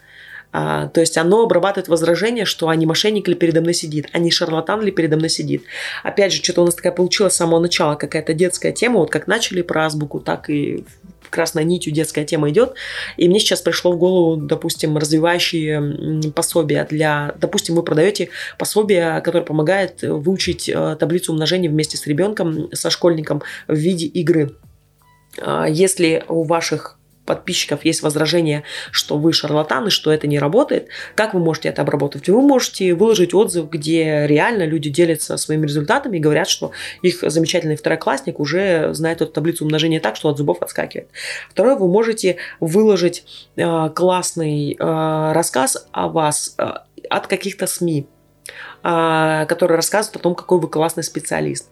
[0.59, 4.18] А, то есть оно обрабатывает возражение, что а не мошенник ли передо мной сидит, а
[4.18, 5.64] не шарлатан ли передо мной сидит.
[6.02, 9.26] Опять же, что-то у нас такая получилась с самого начала какая-то детская тема, вот как
[9.26, 10.86] начали про азбуку, так и
[11.28, 12.72] красной нитью детская тема идет.
[13.18, 17.34] И мне сейчас пришло в голову, допустим, развивающие пособия для...
[17.38, 23.42] Допустим, вы продаете пособие, которое помогает выучить э, таблицу умножения вместе с ребенком, со школьником
[23.68, 24.57] в виде игры.
[25.38, 26.96] А, если у ваших
[27.26, 32.28] подписчиков есть возражение, что вы шарлатаны, что это не работает, как вы можете это обработать?
[32.28, 36.70] Вы можете выложить отзыв, где реально люди делятся своими результатами и говорят, что
[37.02, 41.10] их замечательный второклассник уже знает эту таблицу умножения так, что от зубов отскакивает.
[41.50, 43.24] Второе, вы можете выложить
[43.56, 46.72] э, классный э, рассказ о вас э,
[47.10, 48.06] от каких-то СМИ,
[48.82, 51.68] э, которые рассказывают о том, какой вы классный специалист.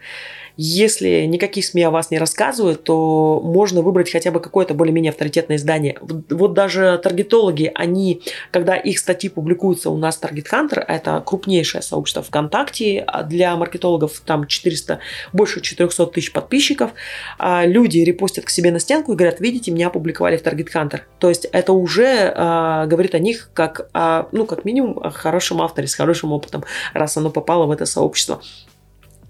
[0.57, 5.57] Если никаких СМИ о вас не рассказывают, то можно выбрать хотя бы какое-то более-менее авторитетное
[5.57, 5.99] издание.
[6.01, 12.23] Вот даже таргетологи, они, когда их статьи публикуются у нас Target Hunter, это крупнейшее сообщество
[12.23, 15.01] ВКонтакте, а для маркетологов там 400,
[15.33, 16.93] больше 400 тысяч подписчиков,
[17.37, 21.01] а люди репостят к себе на стенку и говорят, видите, меня опубликовали в Target Hunter.
[21.19, 25.61] То есть это уже э, говорит о них как, э, ну, как минимум, о хорошем
[25.63, 28.41] авторе с хорошим опытом, раз оно попало в это сообщество.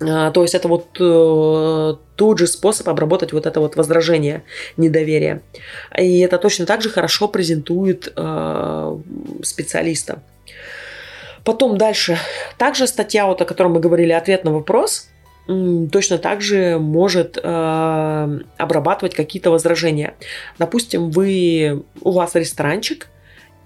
[0.01, 4.43] А, то есть это вот э, тот же способ обработать вот это вот возражение
[4.77, 5.43] недоверия.
[5.97, 8.99] И это точно так же хорошо презентует э,
[9.43, 10.23] специалиста.
[11.45, 12.19] Потом дальше.
[12.57, 15.09] Также статья, вот, о которой мы говорили, ответ на вопрос,
[15.47, 20.15] точно так же может э, обрабатывать какие-то возражения.
[20.59, 23.09] Допустим, вы, у вас ресторанчик,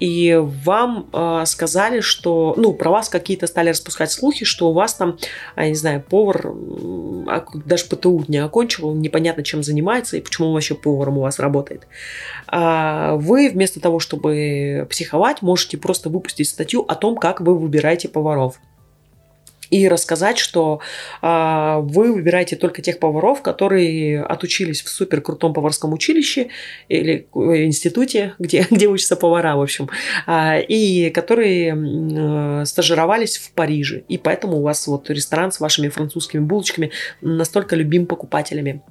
[0.01, 4.95] и вам э, сказали, что, ну, про вас какие-то стали распускать слухи, что у вас
[4.95, 5.19] там,
[5.57, 6.53] я не знаю, повар
[7.27, 11.39] а, даже ПТУ не окончил, непонятно чем занимается и почему он вообще поваром у вас
[11.39, 11.87] работает.
[12.47, 18.09] А вы вместо того, чтобы психовать, можете просто выпустить статью о том, как вы выбираете
[18.09, 18.61] поваров
[19.71, 20.81] и рассказать, что
[21.23, 26.49] э, вы выбираете только тех поваров, которые отучились в супер крутом поварском училище
[26.89, 29.89] или институте, где, где учатся повара, в общем,
[30.27, 34.05] э, и которые э, стажировались в Париже.
[34.09, 36.91] И поэтому у вас вот ресторан с вашими французскими булочками
[37.21, 38.83] настолько любим покупателями.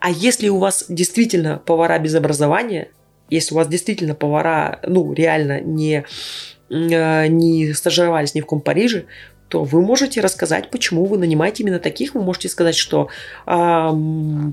[0.00, 2.88] А если у вас действительно повара без образования,
[3.28, 6.04] если у вас действительно повара, ну, реально не,
[6.70, 9.04] не стажировались ни в ком Париже,
[9.50, 12.14] то вы можете рассказать, почему вы нанимаете именно таких.
[12.14, 13.08] Вы можете сказать, что
[13.46, 13.90] э,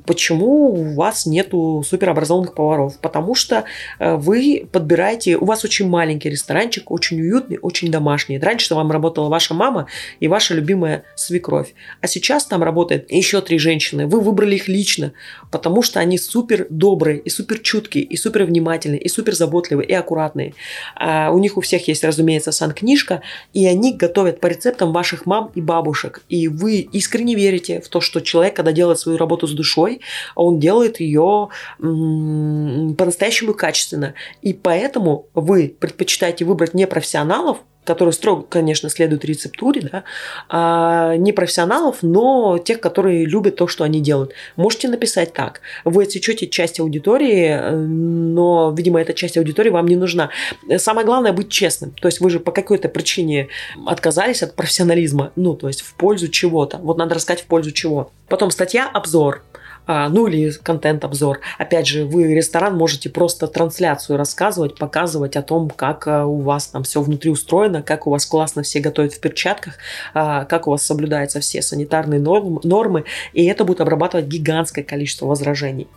[0.07, 2.97] почему у вас нету суперобразованных поваров.
[2.99, 3.65] Потому что
[3.99, 8.39] э, вы подбираете, у вас очень маленький ресторанчик, очень уютный, очень домашний.
[8.39, 9.85] Раньше вам работала ваша мама
[10.19, 11.75] и ваша любимая свекровь.
[12.01, 14.07] А сейчас там работает еще три женщины.
[14.07, 15.13] Вы выбрали их лично,
[15.51, 19.93] потому что они супер добрые, и супер чуткие, и супер внимательные, и супер заботливые, и
[19.93, 20.55] аккуратные.
[20.95, 23.21] А у них у всех есть, разумеется, сан-книжка,
[23.53, 27.88] и они готовят по рецептам опытом ваших мам и бабушек, и вы искренне верите в
[27.89, 30.01] то, что человек, когда делает свою работу с душой,
[30.35, 34.13] он делает ее по-настоящему качественно.
[34.41, 37.57] И поэтому вы предпочитаете выбрать не профессионалов,
[37.88, 40.03] которые строго, конечно, следуют рецептуре, да,
[40.49, 44.33] а не профессионалов, но тех, которые любят то, что они делают.
[44.57, 45.61] Можете написать так.
[45.85, 50.29] Вы отсечете часть аудитории, но, видимо, эта часть аудитории вам не нужна.
[50.77, 51.91] Самое главное быть честным.
[51.91, 53.47] То есть вы же по какой-то причине
[53.85, 56.77] отказались от профессионализма, ну, то есть в пользу чего-то.
[56.77, 58.11] Вот надо рассказать в пользу чего.
[58.27, 59.43] Потом статья «Обзор».
[59.88, 61.39] А, ну или контент-обзор.
[61.57, 66.67] Опять же, вы ресторан можете просто трансляцию рассказывать, показывать о том, как а, у вас
[66.67, 69.75] там все внутри устроено, как у вас классно все готовят в перчатках,
[70.13, 75.88] а, как у вас соблюдаются все санитарные нормы, и это будет обрабатывать гигантское количество возражений.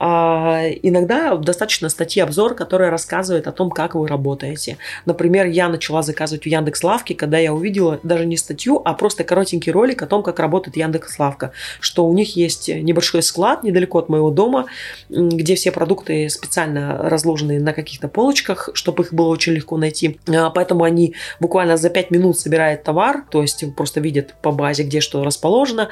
[0.00, 4.78] Иногда достаточно статьи обзор, которая рассказывает о том, как вы работаете.
[5.06, 9.24] Например, я начала заказывать в Яндекс Лавке, когда я увидела даже не статью, а просто
[9.24, 13.98] коротенький ролик о том, как работает Яндекс Лавка, что у них есть небольшой склад недалеко
[13.98, 14.66] от моего дома,
[15.08, 20.18] где все продукты специально разложены на каких-то полочках, чтобы их было очень легко найти.
[20.28, 24.82] А, поэтому они буквально за 5 минут собирают товар, то есть просто видят по базе,
[24.82, 25.88] где что расположено,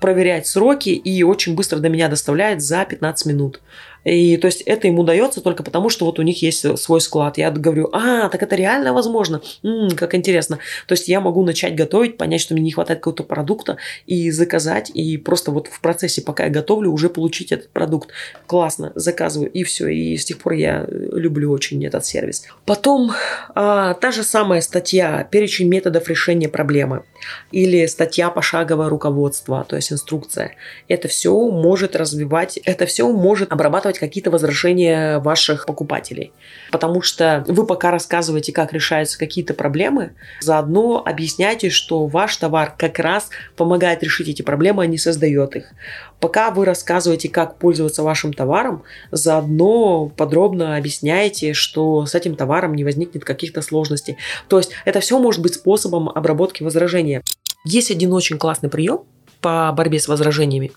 [0.00, 3.60] проверяют сроки и очень быстро до меня доставляют за 15 минут.
[4.06, 7.38] И то есть это ему дается только потому, что вот у них есть свой склад.
[7.38, 9.42] Я говорю, а, так это реально возможно.
[9.64, 10.60] М-м, как интересно.
[10.86, 14.90] То есть я могу начать готовить, понять, что мне не хватает какого-то продукта и заказать,
[14.94, 18.10] и просто вот в процессе, пока я готовлю, уже получить этот продукт.
[18.46, 19.88] Классно, заказываю, и все.
[19.88, 22.44] И с тех пор я люблю очень этот сервис.
[22.64, 23.10] Потом
[23.56, 27.02] а, та же самая статья «Перечень методов решения проблемы»
[27.50, 30.52] или статья «Пошаговое руководство», то есть инструкция.
[30.88, 36.32] Это все может развивать, это все может обрабатывать какие-то возражения ваших покупателей.
[36.70, 42.98] Потому что вы пока рассказываете, как решаются какие-то проблемы, заодно объясняйте, что ваш товар как
[42.98, 45.72] раз помогает решить эти проблемы, а не создает их.
[46.20, 52.84] Пока вы рассказываете, как пользоваться вашим товаром, заодно подробно объясняете, что с этим товаром не
[52.84, 54.16] возникнет каких-то сложностей.
[54.48, 57.22] То есть это все может быть способом обработки возражения.
[57.64, 59.00] Есть один очень классный прием
[59.40, 60.72] по борьбе с возражениями.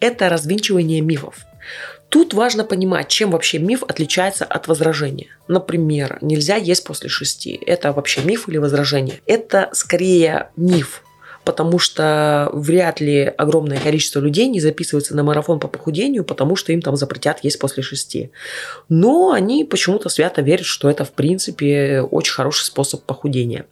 [0.00, 1.44] Это развинчивание мифов.
[2.08, 5.26] Тут важно понимать, чем вообще миф отличается от возражения.
[5.46, 7.60] Например, нельзя есть после шести.
[7.66, 9.20] Это вообще миф или возражение?
[9.26, 11.02] Это скорее миф,
[11.48, 16.74] потому что вряд ли огромное количество людей не записываются на марафон по похудению, потому что
[16.74, 18.32] им там запретят есть после шести.
[18.90, 23.64] Но они почему-то свято верят, что это в принципе очень хороший способ похудения.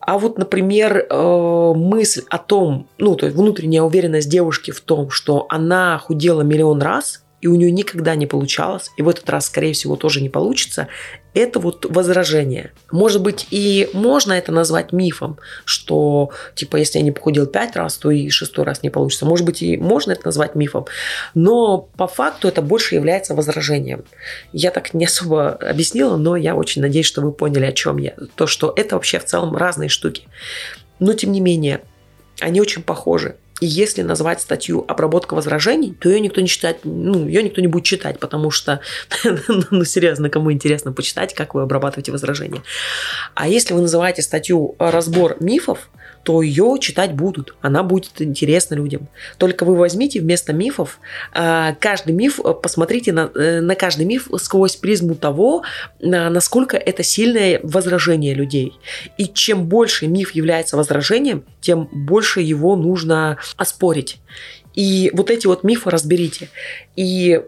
[0.00, 5.10] А вот, например, э, мысль о том, ну, то есть внутренняя уверенность девушки в том,
[5.10, 9.44] что она худела миллион раз, и у нее никогда не получалось, и в этот раз,
[9.44, 10.88] скорее всего, тоже не получится,
[11.34, 12.72] это вот возражение.
[12.90, 17.96] Может быть, и можно это назвать мифом, что, типа, если я не похудел пять раз,
[17.96, 19.24] то и шестой раз не получится.
[19.24, 20.86] Может быть, и можно это назвать мифом,
[21.34, 24.04] но по факту это больше является возражением.
[24.52, 28.14] Я так не особо объяснила, но я очень надеюсь, что вы поняли, о чем я.
[28.34, 30.28] То, что это вообще в целом разные штуки.
[30.98, 31.80] Но, тем не менее,
[32.40, 33.36] они очень похожи.
[33.62, 37.68] И если назвать статью «Обработка возражений», то ее никто не читает, ну, ее никто не
[37.68, 38.80] будет читать, потому что,
[39.70, 42.64] ну, серьезно, кому интересно почитать, как вы обрабатываете возражения.
[43.34, 45.90] А если вы называете статью «Разбор мифов»,
[46.22, 47.54] то ее читать будут.
[47.60, 49.08] Она будет интересна людям.
[49.38, 51.00] Только вы возьмите вместо мифов
[51.32, 55.62] а, каждый миф, э, посмотрите на, э, на каждый миф сквозь призму того,
[56.00, 58.74] насколько это сильное возражение людей.
[59.18, 64.18] И чем больше миф является возражением, тем больше его нужно оспорить.
[64.74, 66.48] И вот эти вот мифы разберите.
[66.96, 67.40] И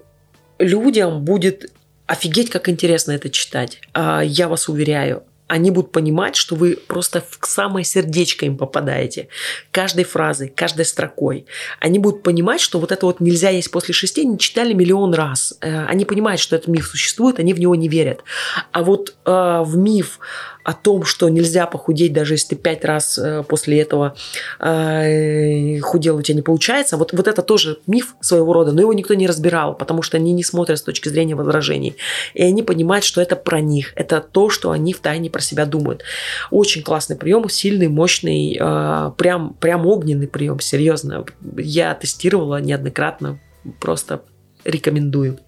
[0.59, 1.71] людям будет
[2.07, 3.81] офигеть, как интересно это читать.
[3.93, 9.29] А, я вас уверяю они будут понимать, что вы просто в самое сердечко им попадаете.
[9.71, 11.47] Каждой фразой, каждой строкой.
[11.81, 15.55] Они будут понимать, что вот это вот нельзя есть после шести, они читали миллион раз.
[15.61, 18.25] Э, они понимают, что этот миф существует, они в него не верят.
[18.73, 20.19] А вот э, в миф
[20.65, 24.17] о том, что нельзя похудеть, даже если ты пять раз э, после этого
[24.59, 26.97] э, худел, у тебя не получается.
[26.97, 30.33] Вот, вот это тоже миф своего рода, но его никто не разбирал, потому что они
[30.33, 31.97] не смотрят с точки зрения возражений.
[32.33, 35.67] И они понимают, что это про них, это то, что они в тайне про себя
[35.67, 36.03] думают.
[36.51, 41.27] Очень классный прием, сильный, мощный, э, прям, прям огненный прием, серьезно.
[41.59, 43.39] Я тестировала неоднократно,
[43.81, 44.23] просто
[44.65, 45.39] рекомендую.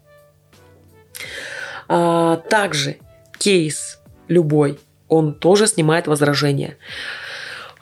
[1.89, 2.97] А, также
[3.39, 3.99] кейс
[4.29, 4.79] любой
[5.09, 6.77] он тоже снимает возражения.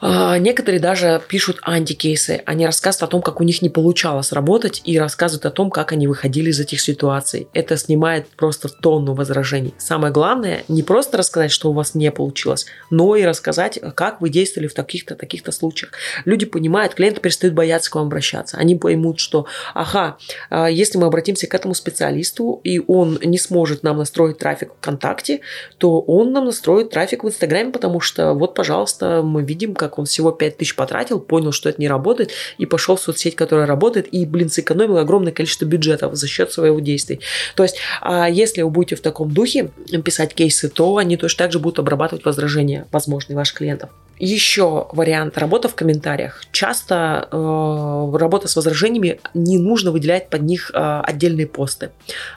[0.00, 2.42] А, некоторые даже пишут антикейсы.
[2.46, 5.92] Они рассказывают о том, как у них не получалось работать и рассказывают о том, как
[5.92, 7.48] они выходили из этих ситуаций.
[7.52, 9.74] Это снимает просто тонну возражений.
[9.78, 14.30] Самое главное, не просто рассказать, что у вас не получилось, но и рассказать, как вы
[14.30, 15.92] действовали в таких-то, таких-то случаях.
[16.24, 18.56] Люди понимают, клиенты перестают бояться к вам обращаться.
[18.56, 20.18] Они поймут, что, ага,
[20.50, 25.40] а, если мы обратимся к этому специалисту, и он не сможет нам настроить трафик ВКонтакте,
[25.78, 30.06] то он нам настроит трафик в Инстаграме, потому что вот, пожалуйста, мы видим, как он
[30.06, 34.08] всего 5 тысяч потратил, понял, что это не работает, и пошел в соцсеть, которая работает,
[34.12, 37.20] и, блин, сэкономил огромное количество бюджетов за счет своего действий.
[37.56, 39.70] То есть, а если вы будете в таком духе
[40.04, 43.90] писать кейсы, то они точно так же будут обрабатывать возражения, возможные ваших клиентов.
[44.18, 46.44] Еще вариант работа в комментариях.
[46.52, 51.90] Часто э, работа с возражениями не нужно выделять под них э, отдельные посты.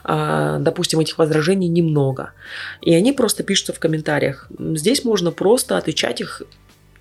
[0.04, 2.32] Э, допустим, этих возражений немного.
[2.82, 4.48] И они просто пишутся в комментариях.
[4.58, 6.42] Здесь можно просто отвечать их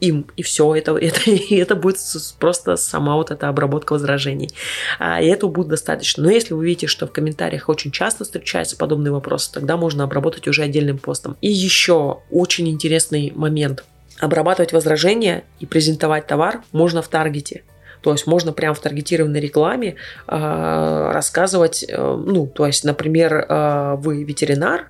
[0.00, 1.20] им, и все, это, это,
[1.50, 1.98] это будет
[2.38, 4.50] просто сама вот эта обработка возражений.
[4.98, 6.22] А, и этого будет достаточно.
[6.22, 10.48] Но если вы видите, что в комментариях очень часто встречаются подобные вопросы, тогда можно обработать
[10.48, 11.36] уже отдельным постом.
[11.40, 13.84] И еще очень интересный момент.
[14.18, 17.62] Обрабатывать возражения и презентовать товар можно в таргете.
[18.06, 19.96] То есть можно прямо в таргетированной рекламе
[20.28, 24.86] э, рассказывать, э, ну, то есть, например, э, вы ветеринар,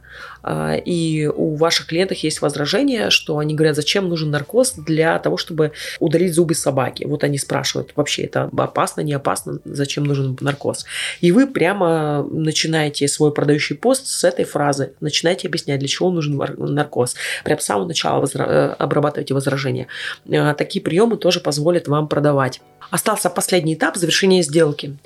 [0.85, 5.73] и у ваших клиентов есть возражение, что они говорят, зачем нужен наркоз для того, чтобы
[5.99, 7.05] удалить зубы собаки.
[7.05, 10.85] Вот они спрашивают, вообще это опасно, не опасно, зачем нужен наркоз.
[11.21, 16.37] И вы прямо начинаете свой продающий пост с этой фразы, начинаете объяснять, для чего нужен
[16.37, 17.17] наркоз.
[17.45, 19.87] Прям с самого начала возра- э, обрабатывайте возражения.
[20.29, 22.61] Э, такие приемы тоже позволят вам продавать.
[22.91, 24.97] Остался последний этап завершения сделки.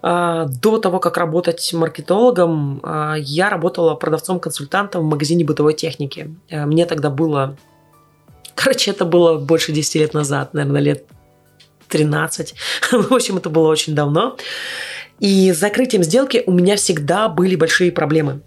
[0.00, 6.34] А, до того, как работать маркетологом, а, я работала продавцом-консультантом в магазине бытовой техники.
[6.50, 7.56] А, мне тогда было...
[8.54, 11.04] Короче, это было больше 10 лет назад, наверное, лет
[11.88, 12.54] 13.
[12.92, 14.36] В общем, это было очень давно.
[15.20, 18.40] И с закрытием сделки у меня всегда были большие проблемы.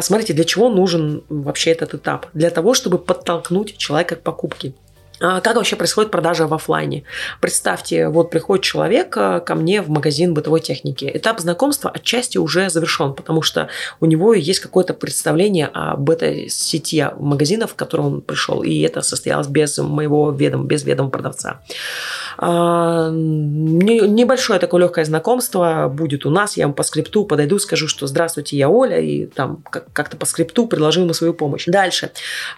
[0.00, 2.26] Смотрите, для чего нужен вообще этот этап?
[2.34, 4.74] Для того, чтобы подтолкнуть человека к покупке.
[5.20, 7.04] А как вообще происходит продажа в офлайне?
[7.40, 11.10] Представьте, вот приходит человек э, ко мне в магазин бытовой техники.
[11.12, 13.68] Этап знакомства отчасти уже завершен, потому что
[14.00, 19.02] у него есть какое-то представление об этой сети магазинов, в котором он пришел, и это
[19.02, 21.60] состоялось без моего ведома, без ведома продавца.
[22.36, 28.06] А, небольшое такое легкое знакомство будет у нас, я ему по скрипту подойду, скажу, что
[28.06, 31.64] здравствуйте, я Оля, и там как-то по скрипту предложу ему свою помощь.
[31.66, 32.12] Дальше.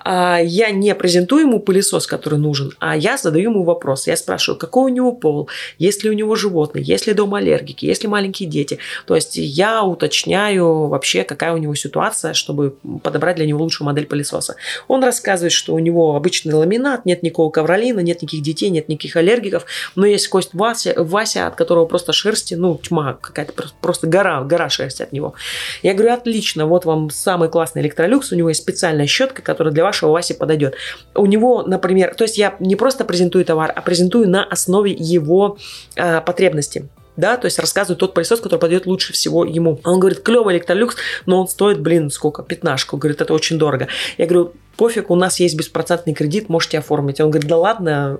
[0.04, 4.08] А, я не презентую ему пылесос, который нужен нужен, а я задаю ему вопрос.
[4.08, 5.48] Я спрашиваю, какой у него пол,
[5.78, 8.78] есть ли у него животные, есть ли дома аллергики, есть ли маленькие дети.
[9.06, 14.06] То есть я уточняю вообще, какая у него ситуация, чтобы подобрать для него лучшую модель
[14.06, 14.56] пылесоса.
[14.88, 19.16] Он рассказывает, что у него обычный ламинат, нет никакого ковролина, нет никаких детей, нет никаких
[19.16, 24.42] аллергиков, но есть кость Вася, Вася от которого просто шерсти, ну, тьма какая-то, просто гора,
[24.42, 25.34] гора шерсти от него.
[25.82, 29.84] Я говорю, отлично, вот вам самый классный электролюкс, у него есть специальная щетка, которая для
[29.84, 30.74] вашего Васи подойдет.
[31.14, 35.58] У него, например, то есть я не просто презентую товар, а презентую на основе его
[35.96, 36.84] э, потребностей
[37.16, 39.78] да, то есть рассказываю тот пылесос, который подойдет лучше всего ему.
[39.84, 42.96] Он говорит, клевый электролюкс, но он стоит, блин, сколько, пятнашку.
[42.96, 43.88] Говорит, это очень дорого.
[44.16, 47.20] Я говорю, пофиг, у нас есть беспроцентный кредит, можете оформить.
[47.20, 48.18] Он говорит, да ладно,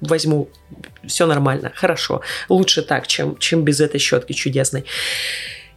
[0.00, 0.48] возьму,
[1.06, 2.22] все нормально, хорошо.
[2.48, 4.84] Лучше так, чем, чем без этой щетки чудесной.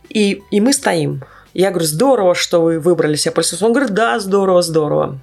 [0.10, 1.24] И, и мы стоим.
[1.54, 3.62] Я говорю, здорово, что вы выбрали себе пылесос.
[3.62, 5.20] Он говорит, да, здорово, здорово.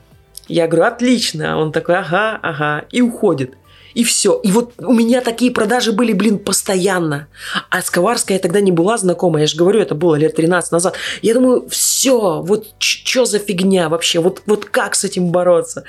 [0.51, 1.59] Я говорю, отлично.
[1.59, 3.55] Он такой, ага, ага, и уходит.
[3.95, 4.41] И все.
[4.43, 7.29] И вот у меня такие продажи были, блин, постоянно.
[7.71, 9.41] А с Коварской я тогда не была знакома.
[9.41, 10.97] Я же говорю, это было лет 13 назад.
[11.23, 14.21] Я думаю, все, вот что за фигня вообще?
[14.21, 15.85] Вот, вот как с этим бороться?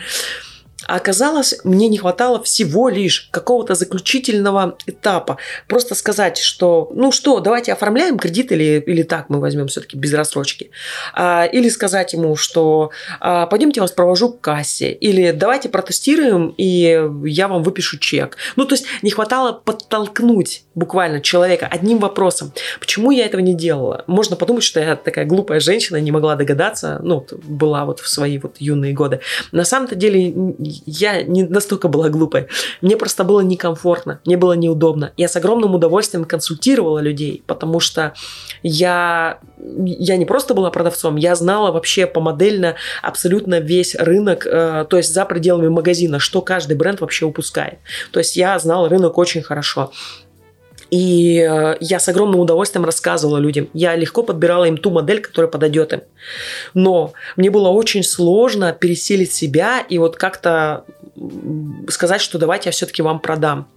[0.92, 5.38] А оказалось, мне не хватало всего лишь какого-то заключительного этапа.
[5.70, 10.14] Просто сказать, что, ну что, давайте оформляем кредит или, или так мы возьмем все-таки без
[10.14, 10.72] рассрочки.
[11.14, 14.92] А, или сказать ему, что а, пойдемте вас провожу к кассе.
[14.92, 18.36] Или давайте протестируем, и я вам выпишу чек.
[18.58, 22.52] Ну, то есть не хватало подтолкнуть буквально человека одним вопросом.
[22.82, 24.04] Почему я этого не делала?
[24.08, 27.00] Можно подумать, что я такая глупая женщина, не могла догадаться.
[27.02, 29.22] Ну, была вот в свои вот юные годы.
[29.54, 30.34] На самом-то деле
[30.86, 32.48] я не настолько была глупой.
[32.82, 35.14] Мне просто было некомфортно, мне было неудобно.
[35.18, 38.14] Я с огромным удовольствием консультировала людей, потому что
[38.64, 44.98] я, я не просто была продавцом, я знала вообще помодельно абсолютно весь рынок, э, то
[44.98, 47.80] есть за пределами магазина, что каждый бренд вообще упускает.
[48.12, 49.92] То есть я знала рынок очень хорошо.
[50.92, 53.70] И э, я с огромным удовольствием рассказывала людям.
[53.74, 56.02] Я легко подбирала им ту модель, которая подойдет им.
[56.74, 60.84] Но мне было очень сложно пересилить себя и вот как-то
[61.88, 63.68] сказать, что давайте я все-таки вам продам.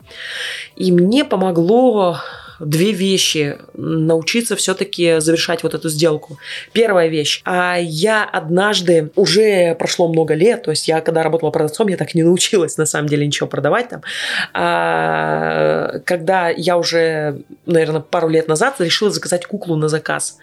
[0.77, 2.19] И мне помогло
[2.61, 6.39] две вещи научиться все-таки завершать вот эту сделку.
[6.73, 7.43] Первая вещь.
[7.45, 12.15] А я однажды, уже прошло много лет, то есть я когда работала продавцом, я так
[12.15, 14.03] не научилась на самом деле ничего продавать там.
[14.53, 20.39] А, когда я уже, наверное, пару лет назад решила заказать куклу на заказ.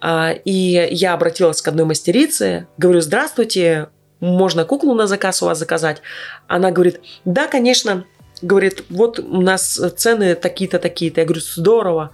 [0.00, 3.88] А, и я обратилась к одной мастерице, говорю, здравствуйте,
[4.20, 6.00] можно куклу на заказ у вас заказать?
[6.46, 8.04] Она говорит, да, конечно,
[8.44, 11.20] говорит, вот у нас цены такие-то, такие-то.
[11.20, 12.10] Я говорю, здорово.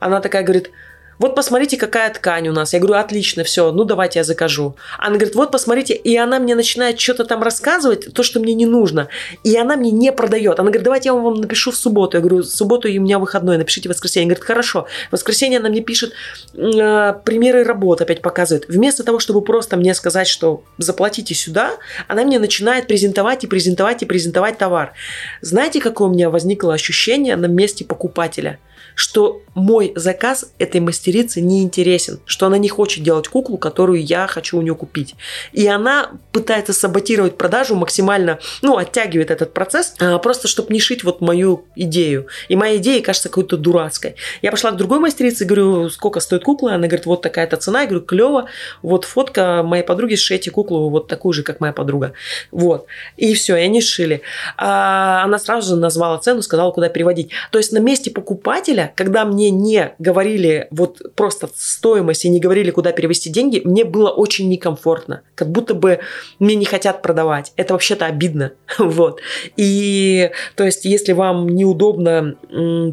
[0.00, 0.70] Она такая говорит,
[1.18, 2.72] вот посмотрите, какая ткань у нас.
[2.72, 4.76] Я говорю, отлично, все, ну давайте я закажу.
[4.98, 8.66] Она говорит, вот посмотрите, и она мне начинает что-то там рассказывать, то, что мне не
[8.66, 9.08] нужно.
[9.42, 10.58] И она мне не продает.
[10.58, 12.16] Она говорит, давайте я вам напишу в субботу.
[12.16, 14.26] Я говорю, в субботу и у меня выходной, напишите в воскресенье.
[14.26, 14.86] Она говорит, хорошо.
[15.08, 16.12] В воскресенье она мне пишет
[16.54, 18.66] э, примеры работ, опять показывает.
[18.68, 21.72] Вместо того, чтобы просто мне сказать, что заплатите сюда,
[22.08, 24.92] она мне начинает презентовать и презентовать и презентовать товар.
[25.40, 28.58] Знаете, какое у меня возникло ощущение на месте покупателя–
[28.94, 34.26] что мой заказ этой мастерице не интересен, что она не хочет делать куклу, которую я
[34.26, 35.14] хочу у нее купить.
[35.52, 41.04] И она пытается саботировать продажу максимально, ну, оттягивает этот процесс, а, просто чтобы не шить
[41.04, 42.26] вот мою идею.
[42.48, 44.16] И моя идея кажется какой-то дурацкой.
[44.42, 46.74] Я пошла к другой мастерице, говорю, сколько стоит кукла?
[46.74, 47.82] Она говорит, вот такая-то цена.
[47.82, 48.48] Я говорю, клево.
[48.82, 52.12] Вот фотка моей подруги, сшейте куклу вот такую же, как моя подруга.
[52.50, 52.86] Вот.
[53.16, 54.22] И все, и они сшили.
[54.56, 57.30] А она сразу же назвала цену, сказала, куда переводить.
[57.50, 62.70] То есть на месте покупателя когда мне не говорили вот просто стоимость и не говорили,
[62.70, 65.22] куда перевести деньги, мне было очень некомфортно.
[65.34, 66.00] Как будто бы
[66.38, 67.52] мне не хотят продавать.
[67.56, 68.52] Это вообще-то обидно.
[68.78, 69.20] вот.
[69.56, 72.36] И то есть, если вам неудобно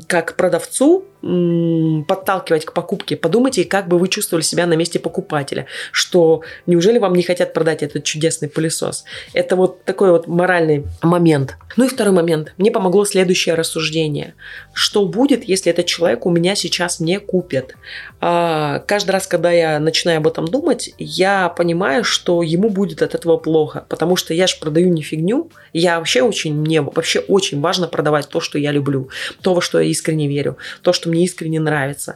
[0.07, 3.15] как продавцу, подталкивать к покупке.
[3.15, 7.83] Подумайте, как бы вы чувствовали себя на месте покупателя, что неужели вам не хотят продать
[7.83, 9.05] этот чудесный пылесос.
[9.33, 11.57] Это вот такой вот моральный момент.
[11.77, 12.53] Ну и второй момент.
[12.57, 14.33] Мне помогло следующее рассуждение.
[14.73, 17.75] Что будет, если этот человек у меня сейчас не купит?
[18.23, 23.15] А, каждый раз, когда я начинаю об этом думать, я понимаю, что ему будет от
[23.15, 27.59] этого плохо, потому что я же продаю не фигню, я вообще очень, мне вообще очень
[27.61, 29.09] важно продавать то, что я люблю,
[29.41, 32.15] то, во что я искренне верю, то, что мне искренне нравится.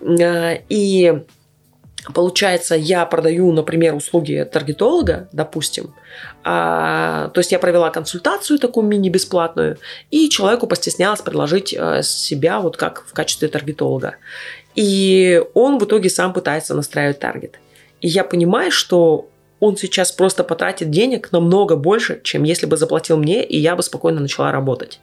[0.00, 1.22] Э, и
[2.14, 5.94] Получается, я продаю, например, услуги таргетолога, допустим,
[6.42, 9.78] а, то есть я провела консультацию такую мини-бесплатную,
[10.10, 14.16] и человеку постеснялась предложить а, себя вот как в качестве таргетолога.
[14.74, 17.58] И он в итоге сам пытается настраивать таргет.
[18.00, 19.28] И я понимаю, что
[19.62, 23.84] он сейчас просто потратит денег намного больше, чем если бы заплатил мне, и я бы
[23.84, 24.98] спокойно начала работать.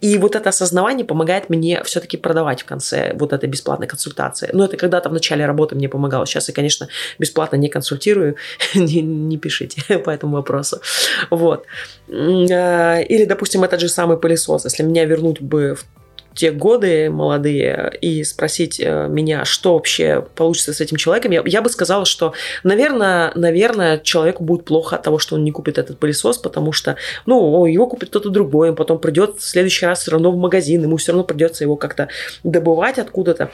[0.00, 4.50] И вот это осознавание помогает мне все-таки продавать в конце вот этой бесплатной консультации.
[4.52, 6.24] Но это когда-то в начале работы мне помогало.
[6.24, 6.86] Сейчас я, конечно,
[7.18, 8.36] бесплатно не консультирую,
[8.76, 10.80] не, не пишите по этому вопросу.
[11.30, 11.64] Вот.
[12.08, 14.66] Э, или, допустим, этот же самый пылесос.
[14.66, 15.84] Если меня вернуть бы в
[16.36, 21.62] те годы молодые и спросить э, меня, что вообще получится с этим человеком, я, я
[21.62, 25.98] бы сказала, что, наверное, наверное, человеку будет плохо от того, что он не купит этот
[25.98, 30.12] пылесос, потому что, ну, его купит кто-то другой, он потом придет в следующий раз все
[30.12, 32.08] равно в магазин, ему все равно придется его как-то
[32.44, 33.50] добывать откуда-то.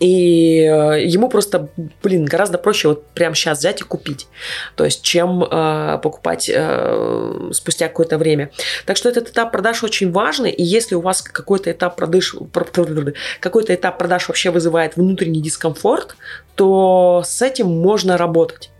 [0.00, 1.68] И э, ему просто,
[2.02, 4.26] блин, гораздо проще вот прямо сейчас взять и купить,
[4.74, 8.50] то есть, чем э, покупать э, спустя какое-то время.
[8.86, 12.34] Так что этот этап продаж очень важный, и если у вас какой-то этап продаж,
[13.40, 16.16] какой-то этап продаж вообще вызывает внутренний дискомфорт,
[16.56, 18.70] то с этим можно работать.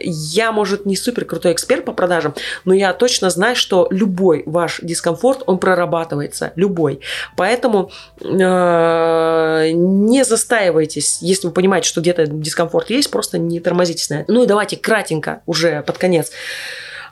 [0.00, 4.80] Я, может, не супер крутой эксперт по продажам, но я точно знаю, что любой ваш
[4.82, 7.00] дискомфорт, он прорабатывается, любой.
[7.36, 7.90] Поэтому
[8.20, 14.32] э, не застаивайтесь, если вы понимаете, что где-то дискомфорт есть, просто не тормозитесь на это.
[14.32, 16.30] Ну и давайте кратенько уже под конец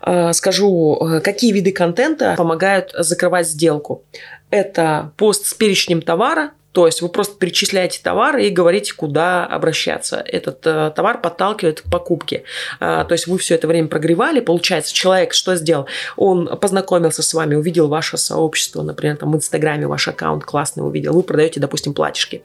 [0.02, 4.04] э, скажу, э, какие виды контента помогают закрывать сделку.
[4.50, 10.22] Это пост с перечнем товара, то есть вы просто перечисляете товары и говорите, куда обращаться.
[10.24, 12.44] Этот э, товар подталкивает к покупке.
[12.78, 14.40] А, то есть вы все это время прогревали.
[14.40, 15.86] Получается, человек что сделал?
[16.16, 21.14] Он познакомился с вами, увидел ваше сообщество, например, там в Инстаграме ваш аккаунт классный увидел.
[21.14, 22.42] Вы продаете, допустим, платьишки.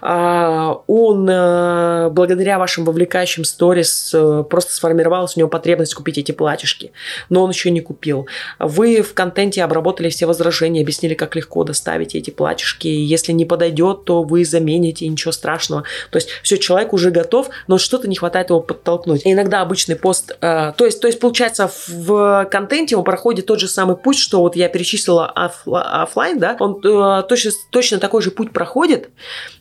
[0.00, 6.32] А, он э, благодаря вашим вовлекающим сторис э, просто сформировалась у него потребность купить эти
[6.32, 6.92] платьишки.
[7.28, 8.26] Но он еще не купил.
[8.58, 12.88] Вы в контенте обработали все возражения, объяснили, как легко доставить эти платьишки.
[12.88, 15.84] Если не подойдет то вы замените, ничего страшного.
[16.10, 19.26] То есть все, человек уже готов, но что-то не хватает его подтолкнуть.
[19.26, 23.60] И иногда обычный пост, э, то есть, то есть получается в контенте он проходит тот
[23.60, 28.30] же самый путь, что вот я перечислила офлайн, да, он э, точно, точно такой же
[28.30, 29.10] путь проходит,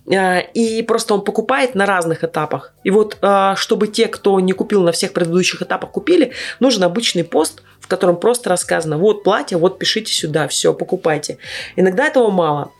[0.10, 2.74] э, и просто он покупает на разных этапах.
[2.86, 6.32] И вот э, чтобы те, кто не купил на всех предыдущих этапах, купили,
[6.62, 11.40] нужен обычный пост, в котором просто рассказано, вот платье, вот пишите сюда, все, покупайте.
[11.76, 12.72] Иногда этого мало.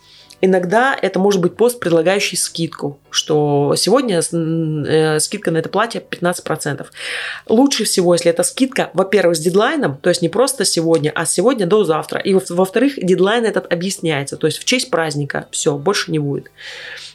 [0.42, 6.86] Иногда это может быть пост, предлагающий скидку, что сегодня э, скидка на это платье 15%.
[7.48, 11.68] Лучше всего, если это скидка, во-первых, с дедлайном, то есть не просто сегодня, а сегодня
[11.68, 12.20] до завтра.
[12.20, 16.50] И во-вторых, дедлайн этот объясняется, то есть в честь праздника, все, больше не будет.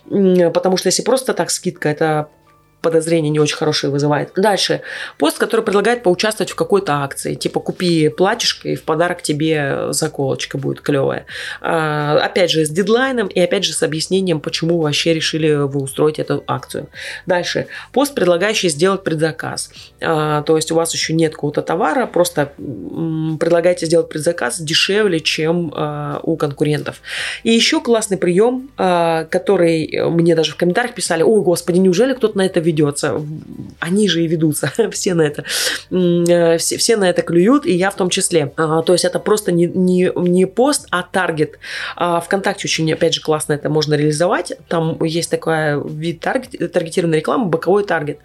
[0.08, 2.28] Потому что если просто так скидка, это
[2.86, 4.30] подозрения не очень хорошие вызывает.
[4.36, 4.80] Дальше.
[5.18, 7.34] Пост, который предлагает поучаствовать в какой-то акции.
[7.34, 11.26] Типа купи платьишко и в подарок тебе заколочка будет клевая.
[11.60, 16.20] А, опять же, с дедлайном и опять же с объяснением, почему вообще решили вы устроить
[16.20, 16.88] эту акцию.
[17.26, 17.66] Дальше.
[17.92, 19.70] Пост, предлагающий сделать предзаказ.
[20.00, 25.72] А, то есть у вас еще нет какого-то товара, просто предлагаете сделать предзаказ дешевле, чем
[25.74, 27.00] а, у конкурентов.
[27.42, 32.46] И еще классный прием, который мне даже в комментариях писали, ой, господи, неужели кто-то на
[32.46, 32.75] это ведет?
[32.76, 33.20] Ведется.
[33.80, 34.72] Они же и ведутся.
[34.90, 35.44] все на это.
[35.90, 38.52] Э, все, все на это клюют, и я в том числе.
[38.56, 41.58] А, то есть это просто не, не, не пост, а таргет.
[41.96, 44.52] А, Вконтакте очень, опять же, классно это можно реализовать.
[44.68, 48.18] Там есть такой вид таргет, таргетированной рекламы, боковой таргет.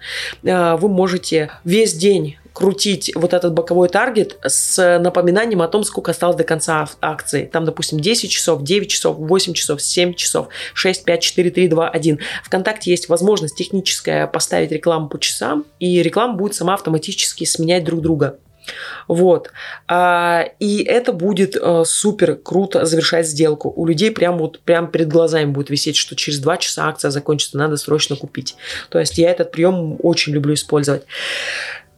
[0.44, 6.10] А, вы можете весь день крутить вот этот боковой таргет с напоминанием о том, сколько
[6.10, 7.48] осталось до конца акции.
[7.50, 11.88] Там, допустим, 10 часов, 9 часов, 8 часов, 7 часов, 6, 5, 4, 3, 2,
[11.88, 12.18] 1.
[12.44, 18.00] Вконтакте есть возможность техническая поставить рекламу по часам, и реклама будет сама автоматически сменять друг
[18.00, 18.38] друга.
[19.08, 19.50] Вот.
[19.88, 23.72] А, и это будет а, супер круто завершать сделку.
[23.74, 27.58] У людей прям вот прям перед глазами будет висеть, что через два часа акция закончится,
[27.58, 28.56] надо срочно купить.
[28.88, 31.02] То есть я этот прием очень люблю использовать.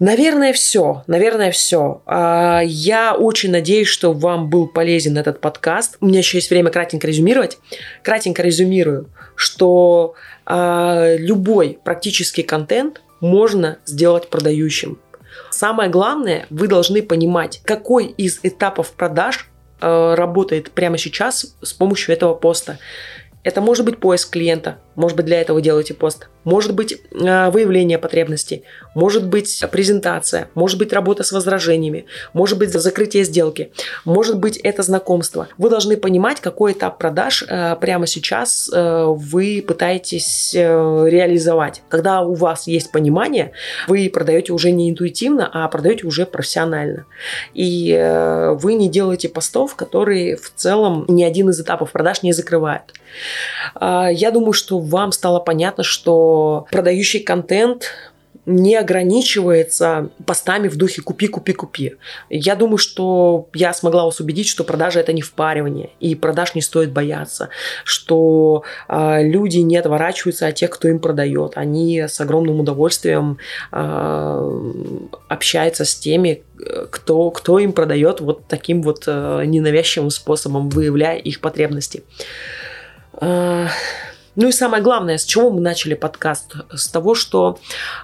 [0.00, 1.04] Наверное, все.
[1.06, 2.02] Наверное, все.
[2.06, 5.96] А, я очень надеюсь, что вам был полезен этот подкаст.
[6.00, 7.58] У меня еще есть время кратенько резюмировать.
[8.02, 10.14] Кратенько резюмирую, что
[10.46, 14.98] а, любой практический контент можно сделать продающим.
[15.50, 19.48] Самое главное, вы должны понимать, какой из этапов продаж
[19.80, 22.78] а, работает прямо сейчас с помощью этого поста.
[23.44, 27.98] Это может быть поиск клиента, может быть для этого делаете пост, может быть э, выявление
[27.98, 28.62] потребностей,
[28.94, 33.72] может быть презентация, может быть работа с возражениями, может быть закрытие сделки,
[34.04, 35.48] может быть это знакомство.
[35.58, 41.82] Вы должны понимать, какой этап продаж э, прямо сейчас э, вы пытаетесь реализовать.
[41.88, 43.52] Когда у вас есть понимание,
[43.88, 47.06] вы продаете уже не интуитивно, а продаете уже профессионально.
[47.54, 47.92] И
[48.54, 52.92] вы не делаете постов, которые в целом ни один из этапов продаж не закрывают.
[53.80, 56.33] Я думаю, что вам стало понятно, что
[56.70, 57.92] продающий контент
[58.46, 61.94] не ограничивается постами в духе «купи, купи, купи».
[62.28, 66.60] Я думаю, что я смогла вас убедить, что продажа– это не впаривание, и продаж не
[66.60, 67.48] стоит бояться,
[67.84, 71.52] что э, люди не отворачиваются от тех, кто им продает.
[71.56, 73.38] Они с огромным удовольствием
[73.72, 74.60] э,
[75.28, 76.42] общаются с теми,
[76.90, 82.04] кто, кто им продает вот таким вот э, ненавязчивым способом, выявляя их потребности.
[83.20, 83.68] Э,
[84.36, 86.56] Ну и самое главное, с чего мы начали подкаст?
[86.72, 87.58] С того, что